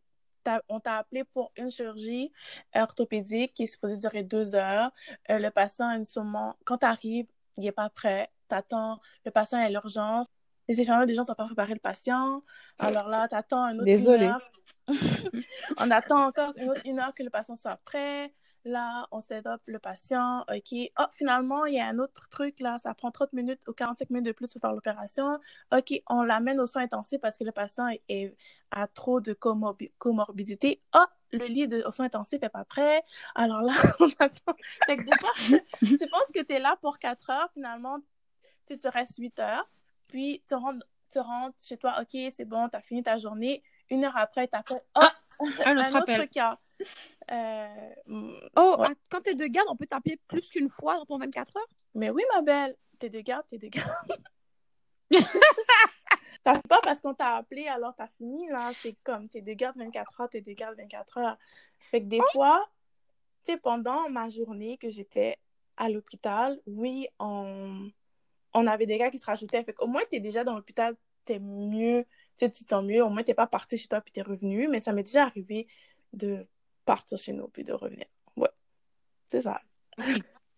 [0.69, 2.31] on t'a appelé pour une chirurgie
[2.75, 4.91] orthopédique qui est supposée durer deux heures.
[5.29, 6.55] Euh, le patient a une sûrement.
[6.65, 7.27] Quand tu arrives,
[7.57, 8.29] il n'est pas prêt.
[8.47, 8.99] T'attends.
[9.25, 10.27] Le patient est à l'urgence.
[10.67, 12.41] Les infirmières des gens ne sont pas préparés le patient.
[12.79, 14.27] Alors là, tu attends un autre une Désolée.
[14.27, 14.51] heure.
[15.77, 18.33] on attend encore une autre une heure que le patient soit prêt.
[18.65, 20.45] Là, on set up le patient.
[20.49, 20.75] OK.
[20.97, 22.77] Oh, finalement, il y a un autre truc là.
[22.79, 25.37] Ça prend 30 minutes ou 45 minutes de plus pour faire l'opération.
[25.75, 28.37] OK, on l'amène aux soins intensifs parce que le patient est, est-
[28.71, 30.81] a trop de comorbi- comorbidité.
[30.93, 33.03] Ah, le lit de, aux soins intensifs n'est pas prêt.
[33.35, 34.53] Alors là, on attend.
[34.85, 37.49] Fait que des fois, tu penses que tu es là pour 4 heures.
[37.53, 37.97] Finalement,
[38.67, 39.69] tu restes 8 heures.
[40.07, 41.95] Puis, tu rentres, tu rentres chez toi.
[42.01, 43.61] OK, c'est bon, tu as fini ta journée.
[43.89, 44.81] Une heure après, tu appelles.
[44.95, 45.11] Ah,
[45.65, 46.29] Un un autre autre appel.
[46.29, 46.59] cas.
[47.31, 48.87] Euh, mm, Oh, Ouais.
[49.09, 51.67] quand t'es de garde, on peut t'appeler plus qu'une fois dans ton 24 heures?
[51.95, 54.17] Mais oui, ma belle, t'es de garde, t'es de garde.
[56.43, 58.71] Fait pas parce qu'on t'a appelé, alors t'as fini, là.
[58.81, 61.37] C'est comme, t'es de garde 24 heures, t'es de garde 24 heures.
[61.91, 62.67] Fait que des fois,
[63.45, 65.37] tu sais, pendant ma journée que j'étais
[65.77, 67.89] à l'hôpital, oui, on...
[68.53, 69.63] on avait des gars qui se rajoutaient.
[69.63, 72.03] Fait qu'au moins, t'es déjà dans l'hôpital, t'es mieux,
[72.37, 73.01] tu sais, tu te sens mieux.
[73.03, 74.67] Au moins, t'es pas parti chez toi puis t'es revenu.
[74.67, 75.67] Mais ça m'est déjà arrivé
[76.11, 76.45] de
[76.85, 78.05] partir chez nous puis de revenir.
[78.35, 78.49] Ouais,
[79.27, 79.61] c'est ça.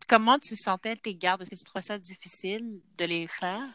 [0.08, 1.42] Comment tu sentais tes gardes?
[1.42, 3.68] Est-ce que tu trouvais ça difficile de les faire?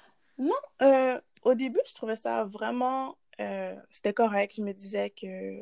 [0.81, 3.19] Euh, au début, je trouvais ça vraiment...
[3.41, 4.55] euh, c'était correct.
[4.57, 5.61] Je me disais que...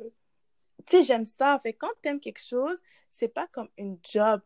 [0.87, 1.59] Tu sais, j'aime ça.
[1.63, 2.79] Fait quand t'aimes quelque chose,
[3.11, 4.41] c'est pas comme une job.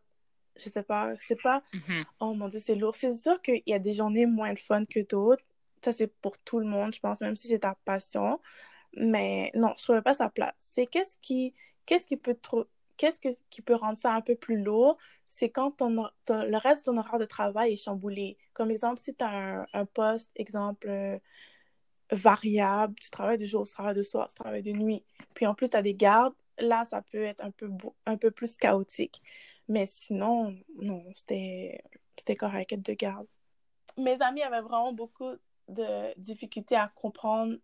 [0.57, 1.13] Je sais pas.
[1.19, 1.63] C'est pas...
[1.73, 2.05] Mhm.
[2.21, 2.95] Oh mon Dieu, c'est lourd.
[2.95, 5.45] C'est sûr qu'il y a des journées moins de fun que d'autres.
[5.85, 8.41] Ça, c'est pour tout le monde, je pense, même si c'est ta passion.
[8.95, 10.55] Mais non, je trouvais pas ça plate.
[10.61, 11.53] C'est qu'est-ce qui...
[11.87, 12.17] Qu'est-ce qui
[13.63, 14.99] peut rendre ça un peu plus lourd?
[15.29, 18.37] C'est quand le reste de ton horaire de travail est chamboulé.
[18.53, 21.19] Comme exemple, si tu as un, poste, exemple, euh,
[22.11, 25.55] variable, tu travailles de jour, tu travailles de soir, tu travailles de nuit, puis en
[25.55, 27.71] plus tu as des gardes, là, ça peut être un peu,
[28.07, 29.23] un peu plus chaotique.
[29.69, 31.83] Mais sinon, non, c'était
[32.39, 33.27] correct être de garde.
[33.97, 35.33] Mes amis avaient vraiment beaucoup
[35.69, 37.57] de difficultés à comprendre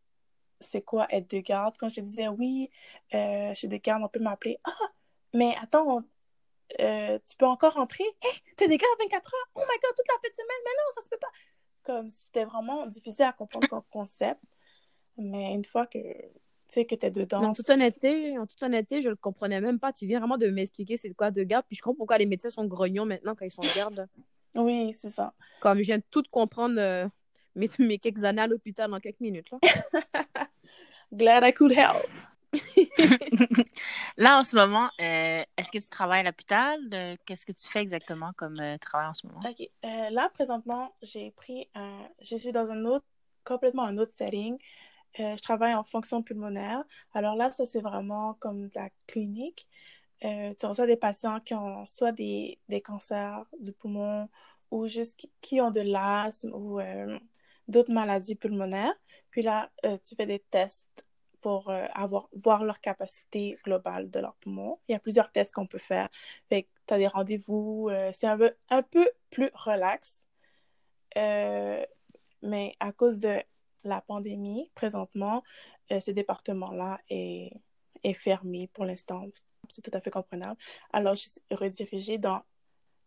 [0.61, 1.77] c'est quoi être de garde.
[1.79, 2.71] Quand je disais oui,
[3.15, 4.59] euh, je suis de garde, on peut m'appeler.
[4.65, 4.71] Ah,
[5.35, 6.03] mais attends,
[6.81, 8.05] euh, tu peux encore rentrer?
[8.23, 9.51] Hé, t'es de garde 24 heures?
[9.55, 11.33] Oh my god, toute la fin de semaine, mais non, ça se peut pas.
[11.85, 14.41] Comme c'était vraiment difficile à comprendre comme concept.
[15.17, 17.43] Mais une fois que tu sais que t'es dedans.
[17.43, 19.93] En toute honnêteté, en toute honnêteté, je le comprenais même pas.
[19.93, 22.51] Tu viens vraiment de m'expliquer c'est quoi de garde, puis je comprends pourquoi les médecins
[22.51, 24.07] sont grognons maintenant quand ils sont de garde.
[24.55, 25.33] Oui, c'est ça.
[25.61, 27.09] Comme je viens de tout comprendre euh,
[27.55, 29.51] mes, mes quelques années à l'hôpital en quelques minutes.
[29.51, 29.59] Là.
[31.13, 32.07] Glad I could help.
[34.17, 37.19] Là, en ce moment, euh, est-ce que tu travailles à l'hôpital?
[37.25, 39.41] Qu'est-ce que tu fais exactement comme euh, travail en ce moment?
[39.45, 39.69] OK.
[39.85, 42.09] Euh, là, présentement, j'ai pris un...
[42.21, 43.05] Je suis dans un autre...
[43.45, 44.57] complètement un autre setting.
[45.17, 46.85] Je travaille en fonction pulmonaire.
[47.13, 49.67] Alors là, ça, c'est vraiment comme de la clinique.
[50.21, 54.29] Tu reçois des patients qui ont soit des, des cancers du poumon
[54.71, 56.79] ou juste qui, ont de l'asthme ou
[57.69, 58.95] d'autres maladies pulmonaires.
[59.31, 61.05] Puis là, euh, tu fais des tests
[61.41, 64.79] pour euh, avoir, voir leur capacité globale de leur poumon.
[64.89, 66.09] Il y a plusieurs tests qu'on peut faire.
[66.49, 67.89] Fait que tu as des rendez-vous.
[67.91, 70.21] euh, c'est un peu, un peu plus relax.
[71.17, 71.85] Euh,
[72.43, 73.41] mais à cause de
[73.85, 75.43] la pandémie, présentement,
[75.91, 77.53] ce département-là est,
[78.03, 79.25] est fermé pour l'instant.
[79.69, 80.57] C'est tout à fait comprenable.
[80.93, 82.43] Alors, je suis redirigée dans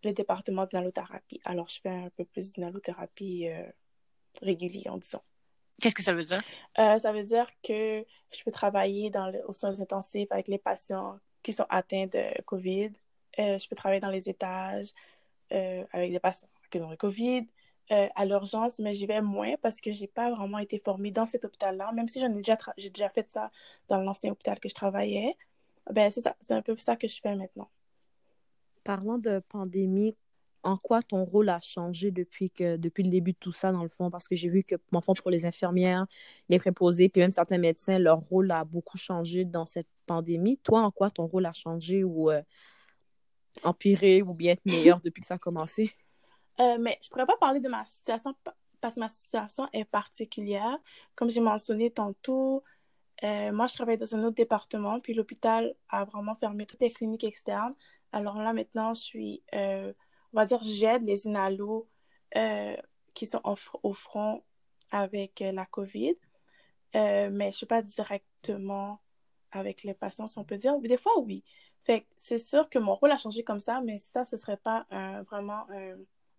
[0.04, 1.40] le département d'inhalothérapie.
[1.46, 3.70] Alors, je fais un peu plus d'inhalothérapie euh,
[4.42, 5.22] régulière, disons.
[5.82, 6.42] Qu'est-ce que ça veut dire?
[6.80, 10.60] Euh, ça veut dire que je peux travailler dans le, aux soins intensifs avec les
[10.60, 12.92] patients qui sont atteints de COVID.
[13.40, 14.92] Euh, je peux travailler dans les étages
[15.52, 17.48] euh, avec des patients qui ont le COVID.
[17.92, 21.26] euh, à l'urgence, mais j'y vais moins parce que j'ai pas vraiment été formée dans
[21.26, 23.52] cet hôpital-là, même si j'en ai déjà, tra- j'ai déjà fait ça
[23.90, 25.36] dans l'ancien hôpital que je travaillais.
[25.92, 27.70] Ben, c'est ça, c'est un peu ça que je fais maintenant.
[28.84, 30.16] Parlant de pandémie,
[30.64, 33.84] en quoi ton rôle a changé depuis, que, depuis le début de tout ça, dans
[33.84, 34.10] le fond?
[34.12, 36.06] Parce que j'ai vu que, en fond, pour les infirmières,
[36.50, 40.58] les préposés, puis même certains médecins, leur rôle a beaucoup changé dans cette pandémie.
[40.58, 42.42] Toi, en quoi ton rôle a changé ou euh,
[43.64, 45.92] empiré ou bien être meilleur depuis que ça a commencé?
[46.60, 49.86] Euh, mais je pourrais pas parler de ma situation pa- parce que ma situation est
[49.86, 50.78] particulière.
[51.16, 52.64] Comme j'ai mentionné tantôt,
[53.24, 56.90] euh, moi, je travaille dans un autre département, puis l'hôpital a vraiment fermé toutes les
[56.90, 57.74] cliniques externes.
[58.12, 59.44] Alors là, maintenant, je suis,
[60.34, 61.90] on va dire, j'aide les inhalos
[62.36, 62.76] euh,
[63.14, 64.44] qui sont au, fr- au front
[64.92, 66.16] avec euh, la COVID,
[66.96, 69.00] Euh, mais je suis pas directement
[69.52, 70.78] avec les patients, si on peut dire.
[70.80, 71.44] Des fois, oui.
[72.18, 74.86] C'est sûr que mon rôle a changé comme ça, mais ça, ce serait pas
[75.30, 75.66] vraiment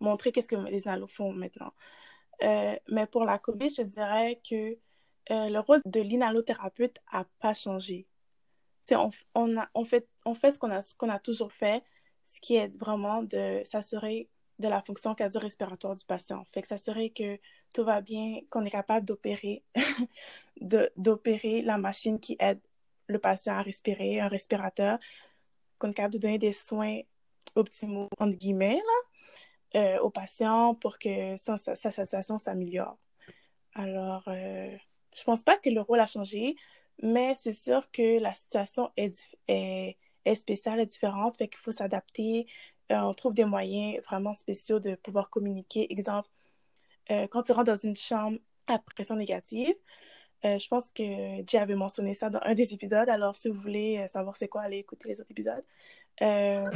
[0.01, 1.73] montrer qu'est-ce que les inhalos font maintenant.
[2.41, 4.79] Mais pour la COVID, je dirais que
[5.31, 8.07] le rôle de l'inhalothérapeute a pas changé.
[8.95, 9.11] On,
[9.85, 10.07] fait,
[10.51, 10.59] ce
[10.97, 11.83] qu'on a toujours fait,
[12.25, 16.45] ce qui est vraiment de s'assurer de la fonction cardio-respiratoire du patient.
[16.53, 17.39] Fait que s'assurer que
[17.73, 19.65] tout va bien, qu'on est capable d'opérer,
[20.97, 22.61] d'opérer la machine qui aide
[23.07, 24.99] le patient à respirer, un respirateur,
[25.79, 27.01] qu'on est capable de donner des soins
[27.55, 28.81] optimaux, entre guillemets,
[29.75, 32.99] là, euh, au patient pour que sa, sa situation s'améliore.
[33.75, 34.77] Alors, euh,
[35.17, 36.57] je pense pas que le rôle a changé,
[37.03, 41.73] mais c'est sûr que la situation est, est, est spéciale, est différente, fait qu'il faut
[41.73, 42.47] s'adapter.
[42.91, 45.91] Euh, on trouve des moyens vraiment spéciaux de pouvoir communiquer.
[45.93, 46.29] Exemple,
[47.11, 49.75] euh, quand tu rentres dans une chambre à pression négative,
[50.45, 51.05] Euh, je pense que
[51.47, 53.09] Jay avait mentionné ça dans un des épisodes.
[53.09, 55.65] Alors, si vous voulez savoir c'est quoi, allez écouter les autres épisodes.
[56.21, 56.67] Elle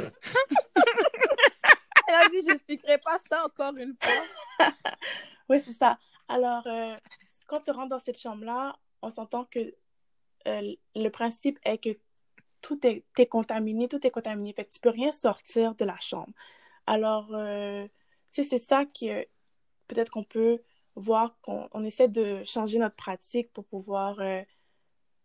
[2.15, 4.23] a dit, j'expliquerai pas ça encore une fois.
[5.49, 5.99] oui, c'est ça.
[6.29, 6.65] Alors,
[7.49, 9.75] quand tu rentres dans cette chambre-là, on s'entend que
[10.47, 11.99] le principe est que
[12.67, 14.53] tout est, contaminé, tout est contaminé.
[14.53, 16.33] Fait que tu peux rien sortir de la chambre.
[16.89, 17.87] Alors, euh,
[18.33, 19.23] c'est ça que
[19.87, 20.61] peut-être qu'on peut
[20.97, 24.43] voir qu'on on essaie de changer notre pratique pour pouvoir euh,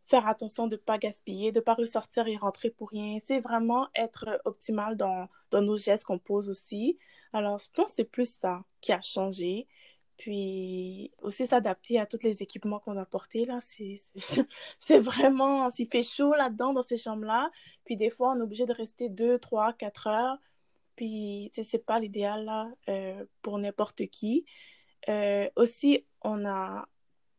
[0.05, 3.17] faire attention de ne pas gaspiller, de ne pas ressortir et rentrer pour rien.
[3.25, 6.99] Sais, vraiment être optimal dans, dans nos gestes qu'on pose aussi.
[7.33, 9.67] Alors, je pense que c'est plus ça qui a changé.
[10.21, 13.57] Puis aussi s'adapter à tous les équipements qu'on a portés, là.
[14.79, 17.49] C'est, vraiment, s'il fait chaud là-dedans, dans ces chambres-là.
[17.85, 20.37] Puis des fois, on est obligé de rester deux, trois, quatre heures.
[20.95, 24.45] Puis, tu sais, c'est pas l'idéal, là, euh, pour n'importe qui.
[25.09, 26.87] Euh, aussi, on a,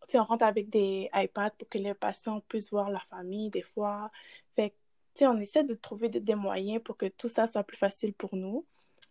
[0.09, 3.63] tu on rentre avec des iPads pour que les patients puissent voir la famille, des
[3.63, 4.11] fois.
[4.57, 4.75] Fait
[5.15, 8.13] que, on essaie de trouver des, des moyens pour que tout ça soit plus facile
[8.13, 8.67] pour nous.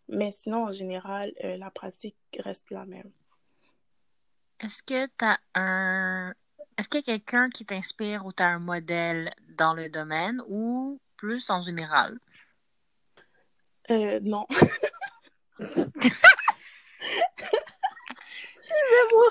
[0.10, 3.12] Mais sinon, en général, euh, la pratique reste la même.
[4.62, 6.34] Est-ce que tu as un.
[6.78, 10.42] Est-ce qu'il y a quelqu'un qui t'inspire ou tu as un modèle dans le domaine
[10.48, 12.18] ou plus en général?
[13.90, 14.46] Euh, non.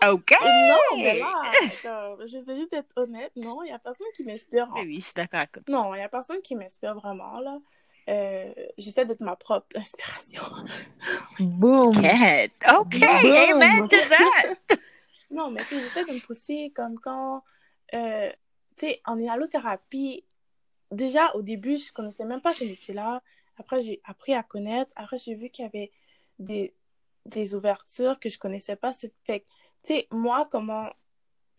[0.09, 0.35] OK!
[0.43, 3.33] Non, mais là, j'essaie juste d'être honnête.
[3.37, 4.69] Non, il n'y a personne qui m'inspire.
[4.73, 5.63] en- Oui, je suis d'accord avec toi.
[5.69, 7.59] Non, il n'y a personne qui m'inspire vraiment, là.
[8.09, 10.43] Euh, j'essaie d'être ma propre inspiration.
[11.39, 11.89] Boom!
[11.97, 13.33] OK, OK, Boom.
[13.63, 14.70] amen to that!
[15.31, 17.45] Non, mais tu sais, j'essaie de me pousser comme quand,
[17.95, 18.27] euh,
[18.77, 20.25] tu sais, en inhalothérapie,
[20.91, 23.23] déjà au début, je connaissais même pas ce métier-là.
[23.57, 24.91] Après, j'ai appris à connaître.
[24.97, 25.93] Après, j'ai vu qu'il y avait
[26.39, 26.75] des,
[27.27, 28.93] des ouvertures que je connaissais pas.
[28.93, 29.45] C'est fait
[29.83, 30.91] tu sais, moi, comment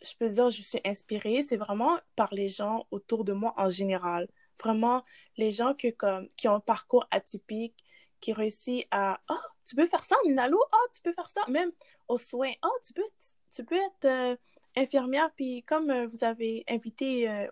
[0.03, 3.69] je peux dire, je suis inspirée, c'est vraiment par les gens autour de moi en
[3.69, 4.27] général.
[4.59, 5.03] Vraiment,
[5.37, 7.83] les gens que, comme, qui ont un parcours atypique,
[8.19, 11.41] qui réussissent à, oh, tu peux faire ça en inhalo, oh, tu peux faire ça,
[11.47, 11.71] même
[12.07, 13.03] aux soins, oh, tu peux,
[13.51, 14.35] tu peux être euh,
[14.75, 17.47] infirmière, puis comme euh, vous avez invité euh,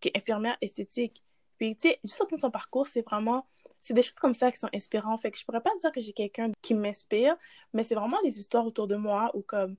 [0.00, 1.22] qui est infirmière esthétique,
[1.58, 3.46] puis tu sais, juste en son parcours, c'est vraiment,
[3.80, 5.20] c'est des choses comme ça qui sont inspirantes.
[5.20, 7.36] Fait que je pourrais pas dire que j'ai quelqu'un qui m'inspire,
[7.72, 9.76] mais c'est vraiment les histoires autour de moi ou comme,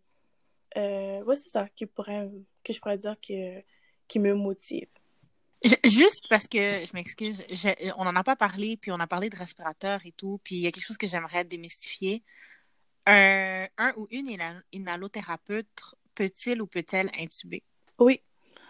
[0.77, 2.29] euh, ouais, c'est ça qui pourrait,
[2.63, 3.61] que je pourrais dire que,
[4.07, 4.87] qui me motive.
[5.83, 7.43] Juste parce que, je m'excuse,
[7.97, 10.61] on n'en a pas parlé, puis on a parlé de respirateur et tout, puis il
[10.61, 12.23] y a quelque chose que j'aimerais démystifier.
[13.05, 17.63] Un, un ou une inha- inhalothérapeute peut-il ou peut-elle intuber?
[17.99, 18.21] Oui.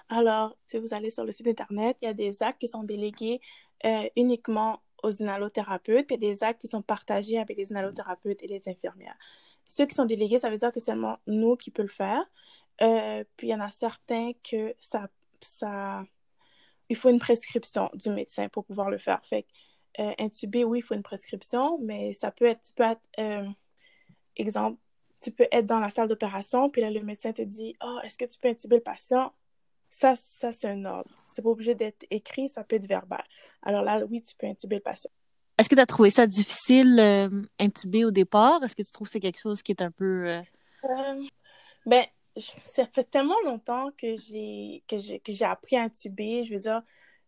[0.10, 2.84] Alors, si vous allez sur le site Internet, il y a des actes qui sont
[2.84, 3.42] délégués
[3.86, 8.68] euh, uniquement aux inhalothérapeutes, puis des actes qui sont partagés avec les inhalothérapeutes et les
[8.70, 9.18] infirmières.
[9.66, 12.24] Ceux qui sont délégués, ça veut dire que c'est seulement nous qui peut le faire.
[12.82, 15.10] Euh, puis il y en a certains que ça,
[15.42, 16.04] ça,
[16.90, 19.24] il faut une prescription du médecin pour pouvoir le faire.
[19.26, 22.72] Fait que, euh, intuber, oui, il faut une prescription, mais ça peut être,
[24.36, 24.78] exemple,
[25.22, 28.18] tu peux être dans la salle d'opération, puis là, le médecin te dit, oh, est-ce
[28.18, 29.32] que tu peux intuber le patient?
[29.90, 31.10] Ça, ça c'est un ordre.
[31.32, 33.24] C'est pas obligé d'être écrit, ça peut être verbal.
[33.62, 35.12] Alors là, oui, tu peux intuber le patient.
[35.58, 38.64] Est-ce que tu as trouvé ça difficile, euh, intuber au départ?
[38.64, 40.28] Est-ce que tu trouves que c'est quelque chose qui est un peu...
[40.28, 40.42] euh,
[40.86, 41.24] Euh,
[41.86, 46.44] ben, je- ça fait tellement longtemps que j'ai que j'ai que j'ai appris à intuber.
[46.44, 46.82] Je veux dire,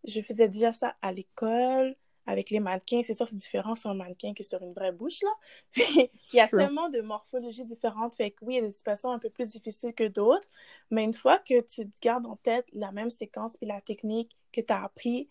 [0.03, 3.01] je faisais déjà ça à l'école avec les mannequins.
[3.03, 5.29] C'est sûr que c'est différent sur un mannequin que sur une vraie bouche, là.
[5.75, 6.59] Il y a True.
[6.59, 8.15] tellement de morphologies différentes.
[8.15, 10.47] Fait que oui, il y a des situations un peu plus difficiles que d'autres.
[10.91, 14.61] Mais une fois que tu gardes en tête la même séquence puis la technique que
[14.61, 15.29] tu as appris,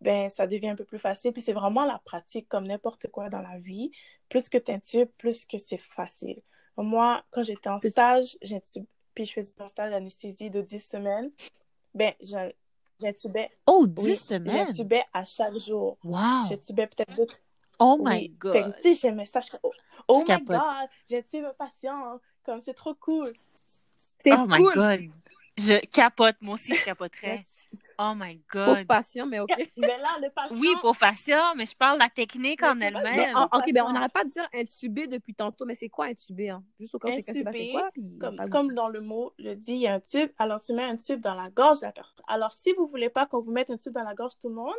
[0.00, 1.32] ben, ça devient un peu plus facile.
[1.32, 3.90] Puis c'est vraiment la pratique, comme n'importe quoi dans la vie.
[4.28, 6.40] Plus que tu intubes, plus que c'est facile.
[6.76, 11.30] Moi, quand j'étais en stage, j'intube, puis je faisais un stage d'anesthésie de 10 semaines,
[11.94, 12.14] ben,
[13.00, 14.66] j'intubais, Oh, 10 oui, semaines!
[14.66, 15.96] j'intubais à chaque jour.
[16.04, 16.46] Wow!
[16.48, 17.26] J'intubais peut-être deux,
[17.78, 18.10] Oh oui.
[18.12, 18.74] my Fait que, God!
[18.76, 19.40] tu sais, j'aimais ça.
[19.40, 19.72] Je, oh,
[20.08, 20.46] oh Je my capote.
[20.58, 22.20] God, j'intube un patient.
[22.44, 23.32] Comme, c'est trop cool.
[24.24, 24.74] C'est Oh my cool!
[24.74, 25.00] God!
[25.58, 27.40] Je capote, moi aussi je capoterais.
[28.02, 28.86] Oh my Pauvre God!
[28.86, 29.50] patient, mais OK.
[29.76, 30.56] Mais là, le patient...
[30.56, 33.36] Oui, pour faire ça, mais je parle de la technique Mais en elle-même.
[33.36, 33.92] OK, ben, on patient.
[33.92, 36.48] n'arrête pas de dire intuber depuis tantôt, mais c'est quoi intuber?
[36.48, 36.64] Hein?
[36.78, 37.90] Juste au cas où quelqu'un sait pas c'est quoi.
[37.92, 38.18] Puis...
[38.18, 40.30] Comme, comme dans le mot le dit, il y a un tube.
[40.38, 42.24] Alors, tu mets un tube dans la gorge de la personne.
[42.26, 44.54] Alors, si vous voulez pas qu'on vous mette un tube dans la gorge tout le
[44.54, 44.74] monde,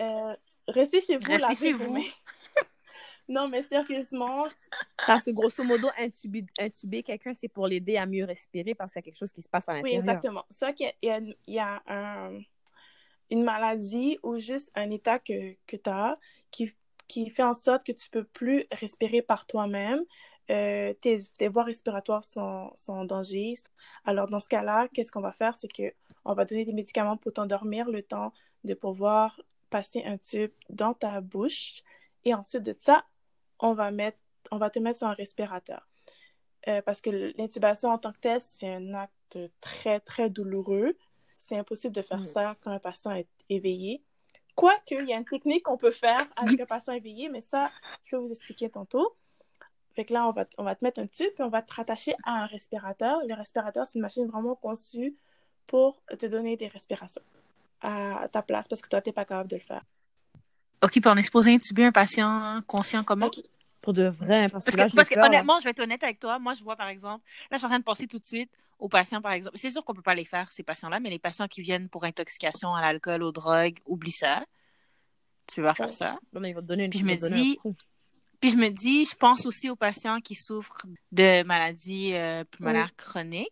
[0.00, 0.36] euh,
[0.68, 1.26] restez chez vous.
[1.26, 1.98] Restez chez vous.
[3.28, 4.46] non, mais sérieusement,
[5.04, 8.98] Parce que grosso modo, intuber, intuber quelqu'un, c'est pour l'aider à mieux respirer parce qu'il
[9.00, 10.24] y a quelque chose qui se passe à oui, l'intérieur.
[10.24, 10.44] exactement.
[10.50, 12.40] C'est vrai qu'il y a, il y a- un-
[13.30, 16.14] une maladie ou juste un état que, que tu as
[16.50, 16.74] qui,
[17.08, 20.00] qui fait en sorte que tu peux plus respirer par toi-même.
[20.50, 23.54] euh, tes, tes voies respiratoires sont, sont en danger.
[24.04, 25.56] Alors, dans ce cas-là, qu'est-ce qu'on va faire?
[25.56, 25.92] C'est que
[26.24, 28.32] on va donner des médicaments pour t'endormir le temps
[28.64, 31.82] de pouvoir passer un tube dans ta bouche.
[32.24, 33.04] Et ensuite de ça,
[33.60, 34.18] on va, mettre,
[34.50, 35.86] on va te mettre sur un respirateur.
[36.68, 40.96] Euh, parce que l'intubation en tant que telle, c'est un acte très, très douloureux.
[41.38, 42.24] C'est impossible de faire Mm.
[42.24, 44.02] ça quand un patient est éveillé.
[44.56, 47.70] Quoique, il y a une technique qu'on peut faire avec un patient éveillé, mais ça,
[48.04, 49.16] je vais vous expliquer tantôt.
[49.94, 51.72] Fait que là, on va, on va te mettre un tube, puis on va te
[51.72, 53.20] rattacher à un respirateur.
[53.26, 55.16] Le respirateur, c'est une machine vraiment conçue
[55.66, 57.22] pour te donner des respirations
[57.80, 59.84] à ta place, parce que toi, tu n'es pas capable de le faire.
[60.82, 63.26] OK, puis on est supposé intuber un patient conscient comment?
[63.26, 63.40] Ok.
[63.80, 65.80] Pour de vrai, parce que, Parce là, que, parce que peur, honnêtement, je vais être
[65.80, 66.40] honnête avec toi.
[66.40, 68.50] Moi, je vois, par exemple, là, je suis en train de penser tout de suite
[68.80, 69.56] aux patients, par exemple.
[69.56, 72.04] C'est sûr qu'on peut pas les faire, ces patients-là, mais les patients qui viennent pour
[72.04, 74.44] intoxication à l'alcool, aux drogues, oublie ça.
[75.46, 75.92] Tu peux pas faire Ouais.
[75.92, 76.18] ça.
[76.32, 77.58] Non, non, il va te donner une Puis je me dis-.
[78.40, 82.94] Puis je me dis, je pense aussi aux patients qui souffrent de maladies euh, pulmonaires
[82.96, 83.48] chroniques,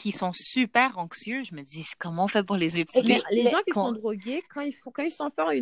[0.00, 1.42] qui sont super anxieux.
[1.44, 3.18] Je me dis, comment on fait pour les Mais étudier?
[3.30, 5.54] les gens qui sont drogués, quand ils, font, quand ils sont en train,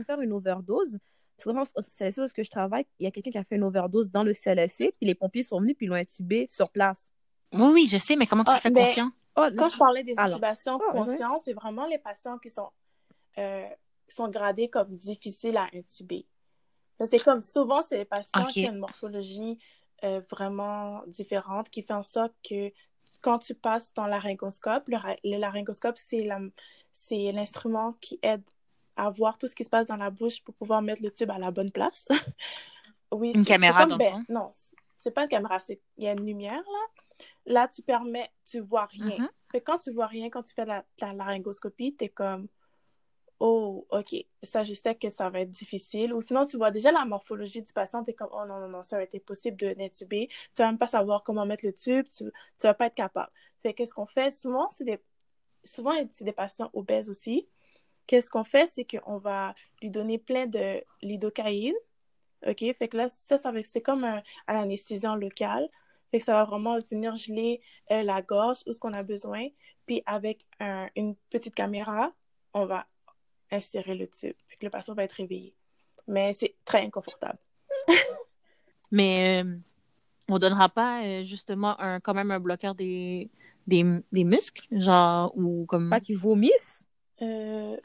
[0.00, 0.98] de faire une overdose,
[1.36, 3.44] parce que moi, c'est ça parce que je travaille, il y a quelqu'un qui a
[3.44, 6.46] fait une overdose dans le CLSC, puis les pompiers sont venus, puis ils l'ont intubé
[6.50, 7.06] sur place.
[7.52, 9.10] Oui, oui, je sais, mais comment tu Ah, fais mais- conscient?
[9.38, 12.70] Oh, Quand je parlais des intubations Ah, conscientes, c'est vraiment les patients qui sont,
[13.38, 13.66] euh,
[14.08, 16.26] sont gradés comme difficiles à intuber.
[17.04, 19.58] C'est comme souvent, c'est les patients qui ont une morphologie
[20.04, 22.70] euh, vraiment différente qui fait en sorte que
[23.22, 26.40] quand tu passes ton laryngoscope, le, le laryngoscope, c'est la-
[26.92, 28.44] c'est l'instrument qui aide
[28.96, 31.30] à voir tout ce qui se passe dans la bouche pour pouvoir mettre le tube
[31.30, 32.08] à la bonne place.
[33.12, 34.24] oui, Une caméra, dans comme, le ben, fond.
[34.28, 34.50] Non,
[34.94, 37.02] c'est- pas une caméra, il y a une lumière là.
[37.46, 39.28] Là, tu permets, tu vois rien.
[39.52, 42.48] Fait que quand tu vois rien, quand tu fais la, la laryngoscopie, t'es comme,
[43.40, 46.12] oh, ok, ça, je sais que ça va être difficile.
[46.14, 48.82] Ou sinon, tu vois déjà la morphologie du patient, t'es comme, oh non, non, non,
[48.82, 50.28] ça va être impossible de d'intuber.
[50.28, 53.30] Tu vas même pas savoir comment mettre le tube, tu, tu vas pas être capable.
[53.58, 54.30] Fait qu'est-ce qu'on fait?
[54.30, 55.00] Souvent, c'est des,
[55.64, 57.48] souvent, c'est des patients obèses aussi.
[58.06, 58.66] Qu'est-ce qu'on fait?
[58.68, 61.74] C'est qu'on va lui donner plein de lidocaïne.
[62.46, 62.64] OK?
[62.74, 65.68] Fait que là, ça, ça va- c'est comme un, un anesthésiant local.
[66.10, 69.48] Fait que ça va vraiment venir geler euh, la gorge ou ce qu'on a besoin.
[69.86, 72.12] Puis avec un- une petite caméra,
[72.54, 72.86] on va
[73.50, 74.34] insérer le tube.
[74.48, 75.54] Fait que le patient va être réveillé.
[76.06, 77.38] Mais c'est très inconfortable.
[78.90, 79.56] Mais euh,
[80.28, 83.30] on donnera pas euh, justement un, quand même un bloqueur des,
[83.66, 85.90] des, des muscles, genre, ou comme.
[85.90, 86.84] Pas qu'ils vomissent?
[87.22, 87.76] Euh,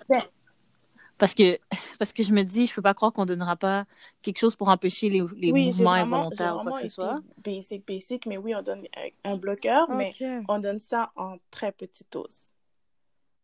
[1.17, 1.57] Parce que,
[1.99, 3.85] parce que je me dis, je peux pas croire qu'on donnera pas
[4.21, 6.87] quelque chose pour empêcher les, les oui, j'ai mouvements vraiment, involontaires ou quoi que ce
[6.87, 7.21] soit.
[7.37, 10.13] basic, basic, mais oui, on donne un, un bloqueur, mais
[10.47, 12.50] on donne ça en très petite dose.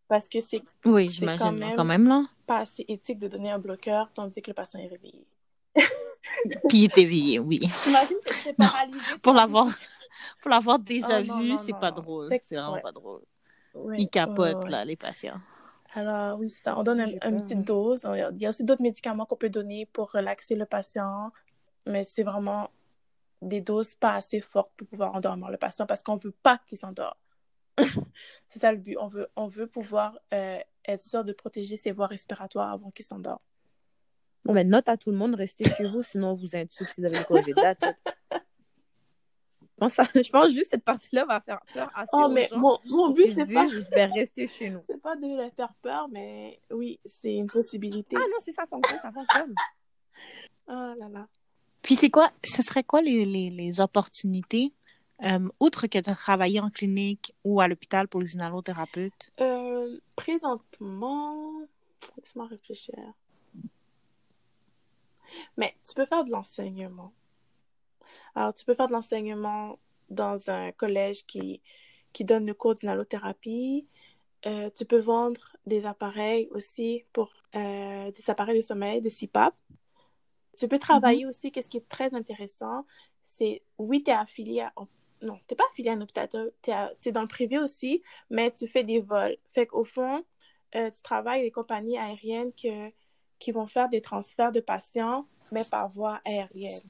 [0.08, 2.26] Parce que c'est Oui, c'est j'imagine, quand là, même- quand même, là.
[2.46, 5.26] pas assez éthique de donner un bloqueur tandis que le patient est réveillé.
[6.70, 7.60] Puis il est éveillé, oui.
[7.86, 9.00] J'imagine que c'est paralysé.
[9.22, 9.68] Pour l'avoir,
[10.42, 11.98] pour l'avoir déjà Oh, non, vu, c'est pas non.
[11.98, 12.30] drôle.
[12.42, 12.82] C'est vraiment ouais.
[12.82, 13.22] pas drôle.
[13.74, 15.40] Ouais, Ils capotent, ouais, là, les patients.
[15.94, 16.78] Alors, oui, c'est ça.
[16.78, 17.62] On donne un- une peur, petite hein.
[17.62, 18.08] dose.
[18.34, 21.32] Il y a aussi d'autres médicaments qu'on peut donner pour relaxer le patient,
[21.86, 22.70] mais c'est vraiment
[23.42, 26.78] des doses pas assez fortes pour pouvoir endormir le patient parce qu'on veut pas qu'il
[26.78, 27.14] s'endorme.
[28.50, 28.98] c'est ça le but.
[29.00, 33.06] On veut, on veut pouvoir euh, être sûr de protéger ses voies respiratoires avant qu'il
[33.06, 33.40] s'endorme.
[34.46, 37.02] Bon, ben, note à tout le monde, restez chez vous, sinon on vous intube si
[37.02, 37.54] vous avez le COVID.
[37.54, 38.14] That's it.
[39.62, 42.30] Je pense, à- je pense juste que cette partie-là va faire peur assez Oh, aux
[42.30, 44.82] mais gens mon, mon but, qu'ils c'est pas, disent, je vais rester chez nous.
[44.88, 48.16] c'est pas de leur faire peur, mais oui, c'est une possibilité.
[48.18, 49.54] Ah non, si ça fonctionne, ça fonctionne.
[50.68, 51.28] Oh là là.
[51.84, 54.74] Puis c'est quoi, ce serait quoi les, les, les opportunités,
[55.24, 59.32] euh, outre que de travailler en clinique ou à l'hôpital pour les inhalothérapeutes?
[59.40, 61.62] Euh, présentement,
[62.18, 62.96] laisse-moi réfléchir.
[65.58, 67.14] Mais tu peux faire de l'enseignement.
[68.36, 71.62] Alors, tu peux faire de l'enseignement dans un collège qui,
[72.14, 73.88] qui donne le cours d'inhalothérapie.
[74.46, 79.56] Euh, tu peux vendre des appareils aussi pour euh, des appareils de sommeil, des CPAP.
[80.58, 82.86] Tu peux travailler aussi, qu'est-ce qui est très intéressant,
[83.24, 84.74] c'est, oui, tu es affilié à,
[85.22, 86.30] non, t'es pas affilié à un hôpital,
[86.68, 89.36] es dans le privé aussi, mais tu fais des vols.
[89.50, 90.24] Fait qu'au fond,
[90.76, 92.92] euh, tu travailles des compagnies aériennes que,
[93.40, 96.82] qui vont faire des transferts de patients, mais par voie aérienne.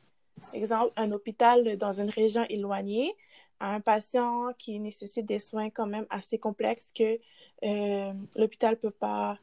[0.54, 3.16] Exemple, un hôpital dans une région éloignée
[3.60, 7.20] un patient qui nécessite des soins quand même assez complexes que
[7.64, 9.40] euh, l'hôpital ne peut pas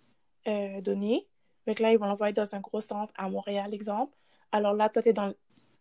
[0.47, 1.27] euh, donner.
[1.67, 4.17] Donc là, ils vont l'envoyer dans un gros centre à Montréal, exemple.
[4.53, 5.35] Alors là, toi, tu es dans,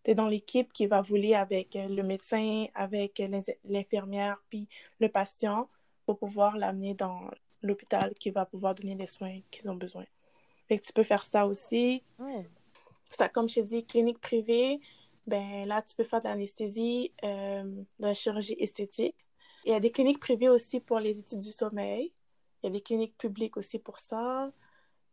[0.04, 4.68] t'es dans l'équipe qui va voler avec euh, le médecin, avec euh, l'infirmière, puis
[5.00, 5.70] le patient
[6.06, 7.32] pour pouvoir l'amener dans
[7.62, 10.06] l'hôpital qui va pouvoir donner les soins qu'ils ont besoin.
[10.68, 12.04] Fait que tu peux faire ça aussi.
[13.06, 14.80] Ça, comme je t'ai dit, clinique privée,
[15.26, 19.16] ben là, tu peux faire de l'anesthésie, euh, de la chirurgie esthétique.
[19.66, 22.12] Il y a des cliniques privées aussi pour les études du sommeil.
[22.62, 24.52] Il y a des cliniques publiques aussi pour ça.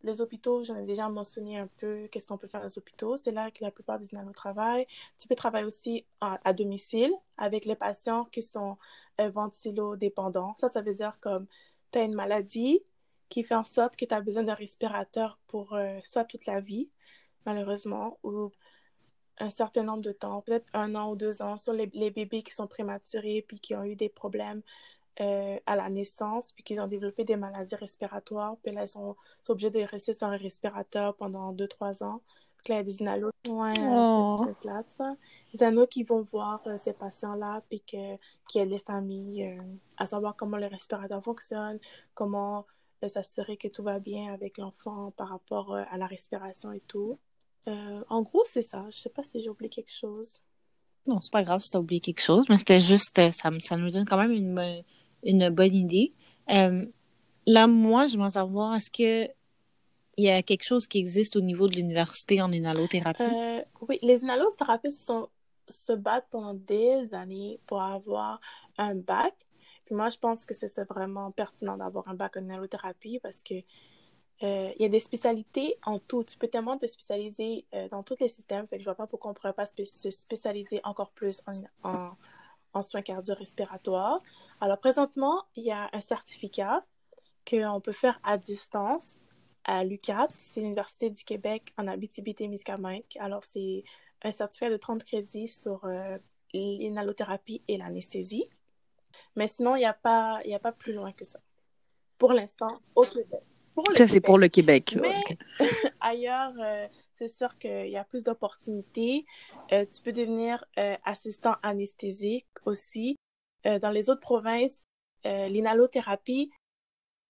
[0.02, 3.16] Les hôpitaux, j'en ai déjà mentionné un peu qu'est-ce qu'on peut faire dans les hôpitaux.
[3.16, 4.86] C'est là que la plupart des inhalos travaillent.
[5.18, 8.78] Tu peux travailler aussi à, domicile avec les patients qui sont
[9.20, 10.54] euh, ventilodépendants.
[10.58, 11.46] Ça, ça veut dire comme
[11.92, 12.82] tu as une maladie
[13.28, 16.60] qui fait en sorte que tu as besoin d'un respirateur pour euh, soit toute la
[16.60, 16.88] vie,
[17.46, 18.50] malheureusement, ou
[19.40, 22.52] un certain nombre de temps, peut-être un an ou deux ans, sur les, bébés qui
[22.52, 24.62] sont prématurés puis qui ont eu des problèmes
[25.20, 29.16] euh, à la naissance, puis qui ont développé des maladies respiratoires, puis là, ils sont,
[29.48, 32.22] obligés de rester sur un respirateur pendant deux, trois ans.
[32.64, 33.30] Puis là, il y a des inalos.
[33.46, 34.42] Ouais, oh.
[34.46, 35.14] c'est plate, ça.
[35.52, 38.16] Des inalos qui vont voir euh, ces patients-là, puis que,
[38.48, 39.62] qui aident les familles euh,
[39.98, 41.78] à savoir comment le respirateur fonctionne,
[42.14, 42.64] comment
[43.06, 47.18] s'assurer que tout va bien avec l'enfant par rapport à la respiration et tout.
[47.66, 48.84] En gros, c'est ça.
[48.90, 50.40] Je sais pas si j'ai oublié quelque chose.
[51.06, 53.90] Non, c'est pas grave si t'as oublié quelque chose, mais c'était juste, ça, ça nous
[53.90, 54.82] donne quand même une,
[55.22, 56.12] une bonne idée.
[56.50, 56.86] Euh,
[57.46, 59.30] là, moi, je veux savoir, est-ce que
[60.16, 63.22] il y a quelque chose qui existe au niveau de l'université en inhalothérapie?
[63.88, 64.92] oui, les inhalothérapeutes
[65.68, 68.40] se battent pendant des années pour avoir
[68.76, 69.34] un bac.
[69.86, 73.54] Puis moi, je pense que c'est vraiment pertinent d'avoir un bac en inhalothérapie parce que
[74.42, 76.24] euh, il y a des spécialités en tout.
[76.24, 78.66] Tu peux tellement te spécialiser euh, dans tous les systèmes.
[78.66, 81.90] Fait que je vois pas pourquoi on ne pourrait pas se spécialiser encore plus en,
[81.90, 82.12] en,
[82.72, 84.22] en soins cardio-respiratoires.
[84.60, 86.84] Alors, présentement, il y a un certificat
[87.48, 89.28] qu'on peut faire à distance
[89.64, 90.28] à l'UQAT.
[90.30, 93.04] C'est l'Université du Québec en Abitibi-Témiscamingue.
[93.18, 93.84] Alors, c'est
[94.22, 96.18] un certificat de 30 crédits sur euh,
[96.52, 98.48] l'inhalothérapie et l'anesthésie.
[99.36, 101.40] Mais sinon, il n'y a, pas, a pas plus loin que ça.
[102.18, 103.42] Pour l'instant, au Québec.
[103.96, 104.96] Ça, c'est pour le Québec.
[105.00, 105.20] Mais
[106.00, 109.24] ailleurs, euh, c'est sûr qu'il y a plus d'opportunités.
[109.72, 113.16] Euh, tu peux devenir euh, assistant anesthésique aussi.
[113.64, 114.86] dans les autres provinces,
[115.24, 116.50] l'inhalothérapie,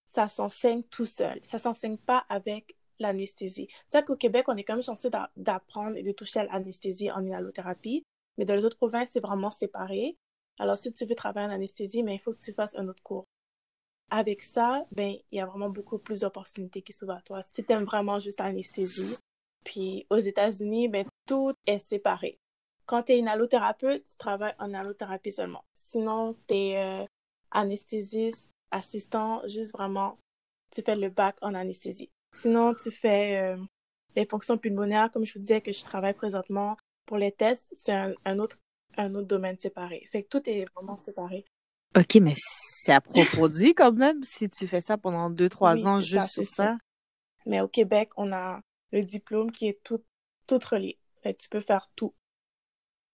[0.06, 1.40] ça s'enseigne tout seul.
[1.42, 3.68] Ça s'enseigne pas avec l'anesthésie.
[3.86, 7.10] C'est ça qu'au Québec, on est quand même chanceux d'apprendre et de toucher à l'anesthésie
[7.10, 8.04] en inhalothérapie.
[8.38, 10.16] Mais dans les autres provinces, c'est vraiment séparé.
[10.60, 13.02] Alors, si tu veux travailler en anesthésie, mais il faut que tu fasses un autre
[13.02, 13.26] cours
[14.10, 17.42] avec ça, ben, il y a vraiment beaucoup plus d'opportunités qui s'ouvrent à toi.
[17.42, 19.18] Si tu aimes vraiment juste l'anesthésie.
[19.64, 22.36] Puis aux États-Unis, ben, tout est séparé.
[22.86, 25.64] Quand tu es une allothérapeute, tu travailles en allothérapie seulement.
[25.74, 27.04] Sinon, tu es euh,
[27.50, 30.18] anesthésiste, assistant, juste vraiment,
[30.72, 32.10] tu fais le bac en anesthésie.
[32.32, 33.62] Sinon, tu fais euh,
[34.16, 37.92] les fonctions pulmonaires, comme je vous disais que je travaille présentement pour les tests, c'est
[37.92, 38.58] un, un, autre,
[38.96, 40.06] un autre domaine séparé.
[40.10, 41.44] Fait que tout est vraiment séparé.
[41.96, 46.30] OK, mais c'est approfondi quand même si tu fais ça pendant deux, trois ans juste
[46.30, 46.78] sur ça.
[47.46, 48.60] Mais au Québec, on a
[48.92, 50.02] le diplôme qui est tout,
[50.46, 50.98] tout relié.
[51.22, 52.14] Fait tu peux faire tout.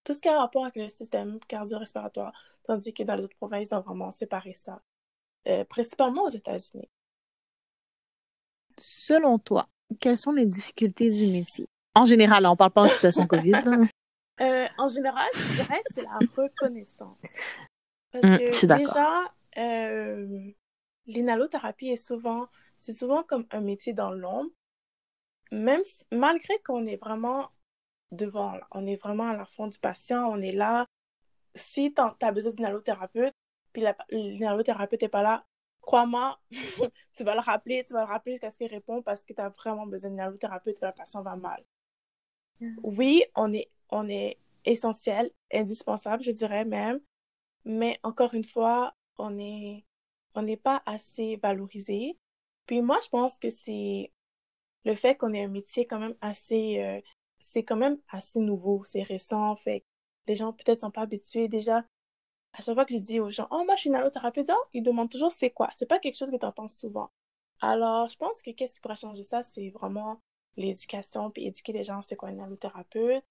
[0.05, 2.33] Tout ce qui a rapport avec le système cardio-respiratoire.
[2.65, 4.81] Tandis que dans les autres provinces, ils ont vraiment séparé ça.
[5.49, 6.89] Euh, principalement aux États-Unis.
[8.79, 9.69] Selon toi,
[10.01, 11.67] quelles sont les difficultés du métier?
[11.95, 13.53] En général, on parle pas en situation COVID.
[14.39, 17.17] Euh, en général, je dirais que c'est la reconnaissance.
[18.21, 20.53] Parce mm, que déjà, euh,
[21.07, 24.51] l'inhalothérapie est souvent, c'est souvent comme un métier dans l'ombre.
[25.53, 27.51] Même malgré qu'on est vraiment
[28.11, 30.87] devant, on est vraiment à la fond du patient, on est là.
[31.55, 33.35] Si tu as besoin d'inhalothérapeute,
[33.73, 35.45] puis l'inhalothérapeute n'est pas là,
[35.81, 36.39] crois-moi,
[37.15, 39.41] tu vas le rappeler, tu vas le rappeler jusqu'à ce qu'il réponde parce que tu
[39.41, 41.65] as vraiment besoin d'inhalothérapeute quand le patient va mal.
[42.83, 47.01] Oui, on est, on est essentiel, indispensable, je dirais même,
[47.67, 49.85] mais encore une fois, on n'est
[50.35, 52.19] on n'est pas assez valorisé.
[52.67, 54.13] Puis moi, je pense que c'est
[54.85, 57.01] le fait qu'on ait un métier quand même assez, euh,
[57.39, 59.85] c'est quand même assez nouveau, c'est récent, fait
[60.29, 61.85] les gens peut-être sont pas habitués déjà.
[62.55, 64.65] À chaque fois que je dis aux gens, oh, moi, je suis une allothérapeute, oh,
[64.73, 65.69] ils demandent toujours c'est quoi.
[65.77, 67.11] C'est pas quelque chose que tu entends souvent.
[67.61, 70.21] Alors, je pense que qu'est-ce qui pourrait changer ça, c'est vraiment
[70.57, 73.25] l'éducation, puis éduquer les gens, c'est quoi une allothérapeute.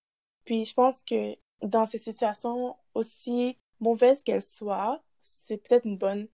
[0.45, 6.27] Puis je pense que dans ces situations aussi mauvaise qu'elle soit, c'est peut-être une bonne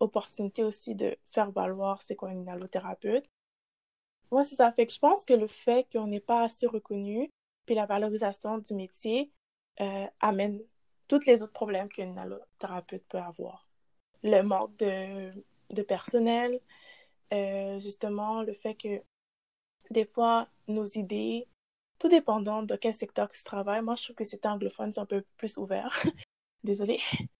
[0.00, 3.26] opportunité aussi de faire valoir c'est quoi une allothérapeute.
[4.30, 7.30] Moi, c'est ça fait que je pense que le fait qu'on n'est pas assez reconnu,
[7.66, 9.30] puis la valorisation du métier
[9.80, 10.60] euh, amène
[11.08, 13.68] tous les autres problèmes qu'une allothérapeute peut avoir.
[14.22, 15.32] Le manque de,
[15.70, 16.60] de personnel,
[17.32, 19.02] euh, justement, le fait que
[19.90, 21.46] des fois, nos idées,
[21.98, 25.00] tout dépendant de quel secteur que tu travailles, moi, je trouve que c'est anglophone, c'est
[25.00, 26.02] un peu plus ouvert.
[26.64, 27.00] désolée,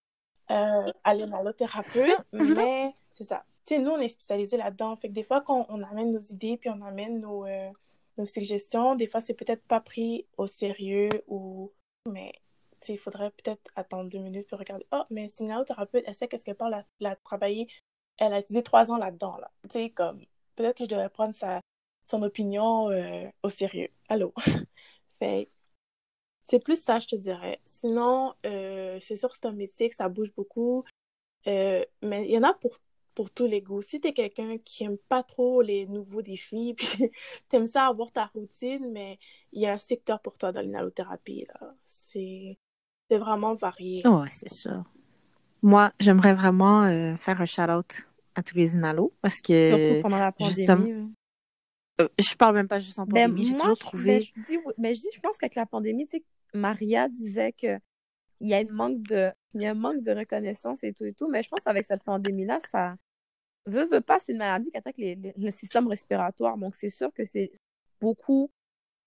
[0.51, 3.45] euh, à l'analothérapeute, mais c'est ça.
[3.66, 4.95] Tu sais, nous, on est spécialisés là-dedans.
[4.97, 7.70] Fait que des fois, quand on amène nos idées, puis on amène nos, euh,
[8.18, 11.72] nos suggestions, des fois, c'est peut-être pas pris au sérieux ou
[12.07, 12.33] mais
[12.89, 14.87] il faudrait peut-être attendre deux minutes pour regarder.
[14.93, 17.66] Oh, mais c'est une inhalothérapeute, elle sait qu'est-ce qu'elle parle, elle a travaillé,
[18.18, 19.51] elle a utilisé trois ans là-dedans, là.
[19.64, 20.20] Tu sais, comme,
[20.57, 21.61] peut-être que je devrais prendre sa,
[22.05, 23.89] son opinion euh, au sérieux.
[24.09, 24.35] Allô?
[25.18, 25.49] fait
[26.45, 27.59] c'est plus ça, je te dirais.
[27.64, 30.84] Sinon, euh, c'est sûr que c'est un métier que ça bouge beaucoup.
[31.47, 32.76] Euh, mais il y en a pour,
[33.14, 33.80] pour tous les goûts.
[33.80, 37.11] Si t'es quelqu'un qui aime pas trop les nouveaux défis, puis
[37.49, 39.18] t'aimes ça avoir ta routine, mais
[39.53, 41.74] il y a un secteur pour toi dans l'inhalothérapie, là.
[41.86, 42.59] C'est
[43.11, 44.07] vraiment varié.
[44.07, 44.84] Ouais, c'est sûr.
[45.62, 48.03] Moi, j'aimerais vraiment faire un shout-out
[48.34, 49.70] à tous les inalos parce que.
[49.70, 51.14] Surtout pendant la pandémie.
[52.01, 54.18] Euh, je parle même pas juste en ben, pandémie, j'ai toujours trouvé.
[54.18, 57.53] Ben, je, dis, ben, je, dis, je pense qu'avec la pandémie, tu sais, Maria disait
[57.53, 57.78] que
[58.40, 61.05] il y a une manque de il y a un manque de reconnaissance et tout
[61.05, 62.97] et tout mais je pense qu'avec cette pandémie là ça
[63.66, 66.59] veut veut pas c'est une maladie qui attaque les, le système respiratoire.
[66.59, 67.53] Donc c'est sûr que c'est
[68.01, 68.51] beaucoup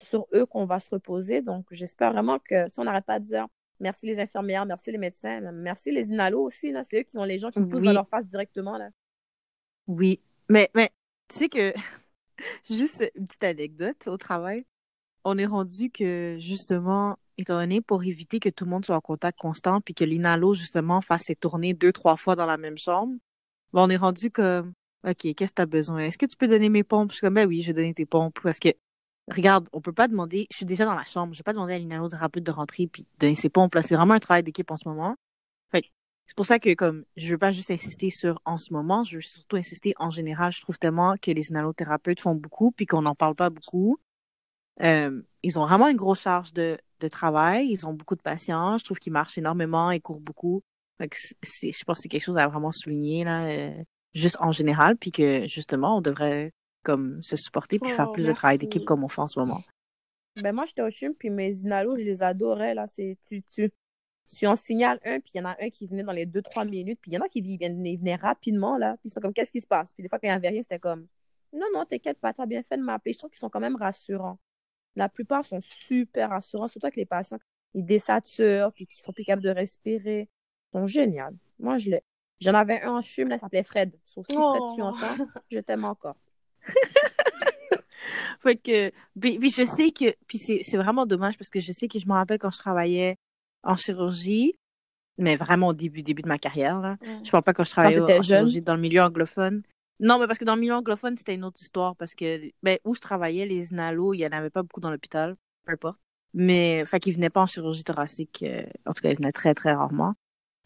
[0.01, 1.41] sur eux qu'on va se reposer.
[1.41, 3.47] Donc j'espère vraiment que si on n'arrête pas de dire
[3.79, 7.23] merci les infirmières merci les médecins merci les inalos aussi là c'est eux qui ont
[7.23, 8.89] les gens qui poussent dans leur face directement là.
[9.87, 10.21] Oui.
[10.49, 10.89] Mais mais
[11.27, 11.73] tu sais que
[12.69, 14.65] Juste une petite anecdote au travail.
[15.23, 19.01] On est rendu que, justement, étant donné pour éviter que tout le monde soit en
[19.01, 22.77] contact constant puis que l'inalo, justement, fasse ses tournées deux, trois fois dans la même
[22.77, 23.13] chambre,
[23.73, 24.73] ben, on est rendu comme,
[25.05, 25.99] OK, qu'est-ce que tu as besoin?
[25.99, 27.11] Est-ce que tu peux donner mes pompes?
[27.11, 28.69] Je suis comme, ben oui, je vais donner tes pompes parce que,
[29.29, 31.73] regarde, on peut pas demander, je suis déjà dans la chambre, je vais pas demander
[31.73, 33.75] à l'inalo rapide de rentrer puis de donner ses pompes.
[33.75, 35.15] Là, c'est vraiment un travail d'équipe en ce moment.
[35.71, 35.83] Fait
[36.27, 39.15] c'est pour ça que comme je veux pas juste insister sur en ce moment, je
[39.15, 40.51] veux surtout insister en général.
[40.51, 43.97] Je trouve tellement que les inhalothérapeutes font beaucoup puis qu'on n'en parle pas beaucoup.
[44.83, 47.67] Euh, ils ont vraiment une grosse charge de, de travail.
[47.69, 48.81] Ils ont beaucoup de patience.
[48.81, 50.61] Je trouve qu'ils marchent énormément et courent beaucoup.
[51.41, 54.97] c'est, je pense que c'est quelque chose à vraiment souligner là, euh, juste en général,
[54.97, 56.51] puis que justement on devrait
[56.83, 59.39] comme se supporter puis faire oh, plus de travail d'équipe comme on fait en ce
[59.39, 59.61] moment.
[60.41, 62.85] Ben moi j'étais au CHUM puis mes inalos je les adorais là.
[62.87, 63.71] C'est tu tu
[64.27, 66.41] si on signale un, puis il y en a un qui venait dans les deux,
[66.41, 69.33] trois minutes, puis il y en a qui venaient, rapidement, là, puis ils sont comme,
[69.33, 69.93] qu'est-ce qui se passe?
[69.93, 71.07] Puis des fois, quand il n'y avait rien, c'était comme,
[71.53, 73.13] non, non, t'inquiète pas, t'as bien fait de m'appeler.
[73.13, 74.37] Je trouve qu'ils sont quand même rassurants.
[74.95, 77.37] La plupart sont super rassurants, surtout avec les patients,
[77.73, 80.29] ils désaturent, puis qui sont plus capables de respirer.
[80.73, 81.23] Ils sont géniaux.
[81.59, 82.03] Moi, je l'ai.
[82.39, 83.97] J'en avais un en chum, là, il s'appelait Fred.
[84.05, 84.85] Sauf si Fred, tu oh.
[84.85, 86.17] entends, je t'aime encore.
[88.41, 91.87] fait que, puis, puis, je sais que, puis c'est vraiment dommage parce que je sais
[91.87, 93.17] que je me rappelle quand je travaillais
[93.63, 94.55] en chirurgie,
[95.17, 96.79] mais vraiment au début, début de ma carrière.
[96.79, 96.97] Là.
[97.01, 99.63] ne Je parle pas quand je travaillais en chirurgie dans le milieu anglophone.
[99.99, 102.77] Non, mais parce que dans le milieu anglophone, c'était une autre histoire parce que ben,
[102.85, 105.35] où je travaillais, les inalos, il y en avait pas beaucoup dans l'hôpital,
[105.65, 105.97] peu importe.
[106.33, 108.43] Mais, fait qu'ils venaient pas en chirurgie thoracique.
[108.43, 110.13] Euh, en tout cas, ils venaient très, très rarement.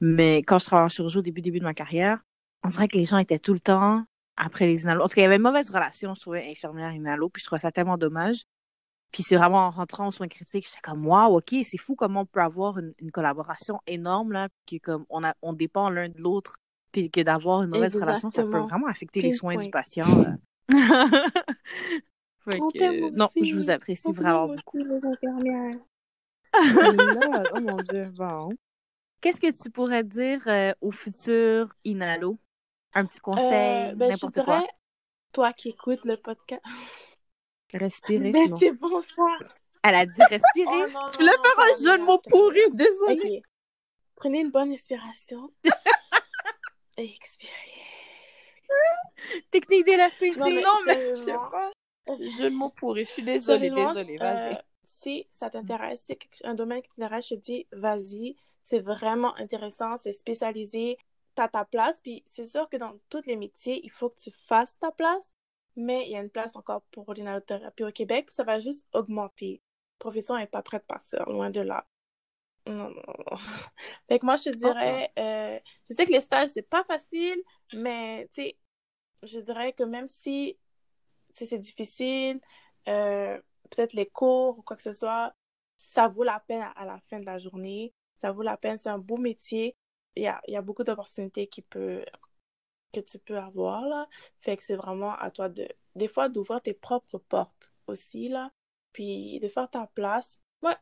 [0.02, 2.20] Mais quand je travaillais en chirurgie au début, début de ma carrière,
[2.64, 4.04] on dirait que les gens étaient tout le temps
[4.36, 5.04] après les inalos.
[5.04, 7.62] En tout cas, il y avait une mauvaise relation, je trouvais, infirmière-inalo, puis je trouvais
[7.62, 8.44] ça tellement dommage.
[9.12, 12.22] Puis c'est vraiment en rentrant aux soins critiques, j'étais comme wow, ok, c'est fou comment
[12.22, 16.18] on peut avoir une, collaboration énorme là, puis comme on a, on dépend l'un de
[16.18, 16.58] l'autre,
[16.92, 20.08] puis que d'avoir une mauvaise relation, ça peut vraiment affecter les soins du patient.
[20.70, 20.80] non,
[23.36, 24.80] je vous apprécie vraiment beaucoup.
[26.54, 28.50] oh mon dieu, bon.
[29.22, 32.40] Qu'est-ce que tu pourrais dire euh, au futur Inalo?
[32.94, 34.66] Un petit conseil, euh, ben, n'importe quoi.
[35.32, 36.62] Toi qui écoutes le podcast.
[37.74, 38.32] Respirer.
[38.32, 39.24] Mais c'est bon ça.
[39.84, 40.66] Elle a dit respirer.
[40.68, 43.42] Oh, je voulais faire un jeu de mots pourri, désolée.
[44.16, 45.52] Prenez une bonne inspiration.
[46.98, 47.52] Et expirez.
[49.50, 50.40] Technique de.
[50.40, 51.72] Non, mais, non, mais je sais pas.
[52.38, 53.06] Jeu de mots pourri.
[53.06, 54.18] Je suis désolée, désolée.
[54.18, 54.54] Vas-y.
[54.54, 58.36] Euh, si ça t'intéresse, si c'est un domaine qui t'intéresse, je te dis, vas-y.
[58.64, 60.98] C'est vraiment intéressant, c'est spécialisé.
[61.34, 64.32] T'as ta place, puis c'est sûr que dans tous les métiers, il faut que tu
[64.48, 65.34] fasses ta place
[65.76, 68.88] mais il y a une place encore pour l'inhalothérapie au Québec, puis ça va juste
[68.94, 69.62] augmenter.
[70.00, 71.86] La profession n'est pas prête de partir, loin de là.
[72.68, 73.38] Non, non, non.
[74.08, 75.60] Fait que moi, je te dirais, euh,
[75.90, 77.42] je sais que les stages, c'est pas facile,
[77.74, 78.58] mais tu sais,
[79.24, 80.58] je dirais que même si
[81.34, 82.40] c'est difficile,
[82.88, 85.34] euh, peut-être les cours ou quoi que ce soit,
[85.78, 87.94] ça vaut la peine à, la fin de la journée.
[88.18, 89.76] Ça vaut la peine, c'est un beau métier.
[90.16, 92.06] Il y a, il y a beaucoup d'opportunités qui peut
[92.92, 94.08] que tu peux avoir, là.
[94.40, 98.52] Fait que c'est vraiment à toi de, des fois, d'ouvrir tes propres portes aussi, là.
[98.94, 100.42] Puis de faire ta place.
[100.62, 100.76] Ouais,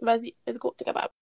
[0.00, 1.12] vas-y, let's go, t'es capable.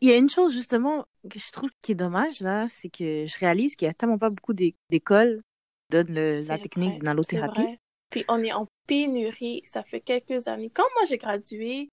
[0.00, 3.24] Il y a une chose, justement, que je trouve qui est dommage, là, c'est que
[3.24, 5.42] je réalise qu'il y a tellement pas beaucoup d'écoles
[5.90, 7.78] qui donnent la technique d'analothérapie.
[8.10, 10.70] Puis on est en pénurie, ça fait quelques années.
[10.70, 11.90] Quand moi j'ai gradué,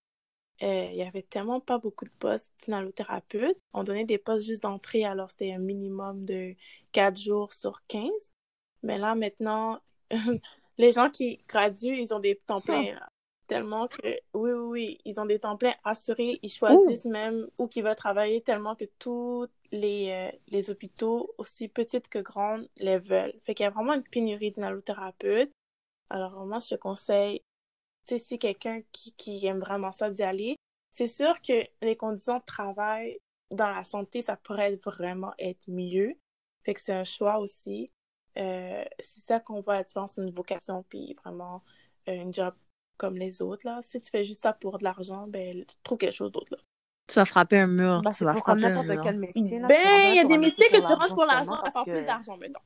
[0.61, 3.57] euh, il y avait tellement pas beaucoup de postes d'inhalothérapeute.
[3.73, 6.55] On donnait des postes juste d'entrée, alors c'était un minimum de
[6.91, 8.09] 4 jours sur 15.
[8.83, 9.79] Mais là, maintenant,
[10.77, 12.99] les gens qui graduent, ils ont des temps pleins.
[13.47, 16.39] Tellement que, oui, oui, oui, ils ont des temps pleins assurés.
[16.41, 21.67] Ils choisissent même où qu'ils veulent travailler tellement que tous les, euh, les hôpitaux, aussi
[21.67, 23.33] petites que grandes, les veulent.
[23.43, 25.51] Fait qu'il y a vraiment une pénurie d'inhalothérapeutes.
[26.09, 27.41] Alors, moi, je te conseille,
[28.05, 30.55] sais, si quelqu'un qui, qui aime vraiment ça d'y aller,
[30.91, 33.17] c'est sûr que les conditions de travail
[33.51, 36.15] dans la santé, ça pourrait vraiment être mieux.
[36.63, 37.89] Fait que c'est un choix aussi.
[38.37, 41.63] Euh, c'est ça qu'on voit la différence une vocation puis vraiment
[42.09, 42.53] euh, une job
[42.97, 43.79] comme les autres là.
[43.81, 46.57] Si tu fais juste ça pour de l'argent, ben trouve quelque chose d'autre là.
[47.07, 48.01] Tu vas frapper un mur.
[48.01, 49.01] Ben, tu vas frapper un n'importe mur.
[49.03, 49.59] quel métier.
[49.59, 52.05] là, Ben, il y a des métiers que tu rentres pour l'argent à faire plus
[52.05, 52.59] d'argent, mettons.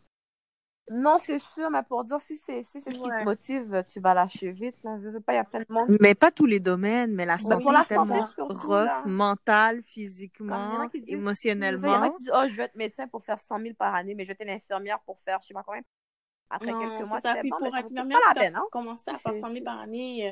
[0.90, 4.00] Non, c'est sûr, mais pour dire si c'est si c'est ce qui te motive, tu
[4.00, 4.76] vas lâcher vite.
[4.84, 4.98] Là.
[5.04, 5.98] Je veux pas, il y a plein de monde.
[6.00, 8.86] Mais pas tous les domaines, mais la santé pour la est tellement santé, surtout, rough,
[8.86, 9.04] là.
[9.06, 12.02] mentale, Comme il y en physiquement, a qui disent- Il y en émotionnellement.
[12.04, 14.24] a qui disent, oh, je veux être médecin pour faire 100 000 par année, mais
[14.24, 15.82] je vais être infirmière pour faire, je sais pas combien.
[16.50, 17.34] Après Non, quelques c'est mois, ça.
[17.34, 18.64] tu Puis bon, pour être infirmière, pas la quand peine, tu hein.
[18.72, 20.32] commences à faire C'est- 100 000 c'est- par année, euh,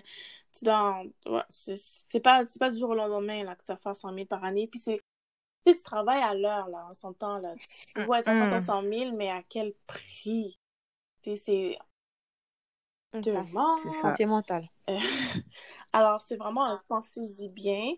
[0.57, 1.01] tu dois...
[1.25, 4.13] ouais, c'est pas, c'est pas du jour au lendemain là, que tu vas faire 100
[4.13, 4.67] 000 par année.
[4.71, 5.01] Puis c'est...
[5.65, 7.53] Tu sais, tu travailles à l'heure, là, on s'entend, là.
[7.95, 8.61] Tu vois, tu faire Mm.
[8.61, 10.59] 100 000, mais à quel prix?
[11.21, 11.77] Tu sais, c'est...
[13.23, 13.91] C'est.
[14.01, 14.69] Santé mentale.
[15.93, 17.93] Alors, c'est vraiment un pensez-y bien.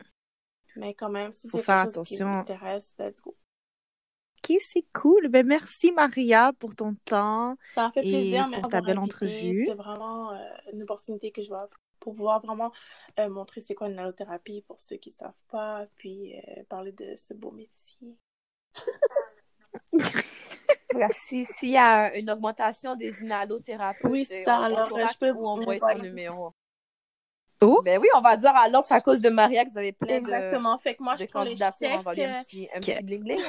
[0.76, 3.36] Mais quand même, si Faut c'est faire quelque chose qui vous intéresse, let's go.
[4.50, 5.28] Ok, c'est cool.
[5.30, 7.58] Ben, merci Maria pour ton temps.
[7.74, 8.44] Ça m'a fait Et plaisir.
[8.44, 9.14] pour Merci ta belle invité.
[9.16, 9.66] entrevue.
[9.66, 10.38] C'est vraiment euh,
[10.74, 11.68] une opportunité que je vois
[12.00, 12.72] pour pouvoir vraiment
[13.20, 17.16] euh, montrer c'est quoi une allothérapie pour ceux qui savent pas, puis euh, parler de
[17.16, 18.18] ce beau métier.
[20.92, 24.60] Voilà, si- S'il y a une augmentation des inhalothérapeutes, Oui, euh, ça.
[24.60, 26.54] on- Alors, je peux où envoyer vous ton numéro.
[27.62, 27.82] Oh.
[27.84, 30.14] Ben oui, on va dire alors c'est à cause de Maria que vous avez plein
[30.14, 30.78] de, Exactement.
[30.78, 31.90] Fait que moi, de je prends les candidatures.
[31.98, 32.86] On va lui un petit, un Ok.
[32.86, 33.42] petit bling bling.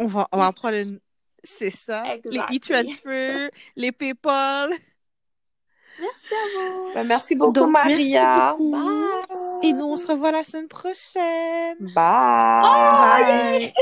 [0.00, 1.00] On va, on va prendre une...
[1.44, 2.02] C'est ça.
[2.14, 2.38] Exactly.
[2.50, 4.70] Les e-transfer, les PayPal.
[6.00, 6.92] Merci à vous.
[6.94, 8.54] Ben, merci beaucoup, Donc, Maria.
[8.56, 8.76] merci beaucoup.
[9.62, 11.76] Et nous, on se revoit la semaine prochaine.
[11.80, 13.72] Bye.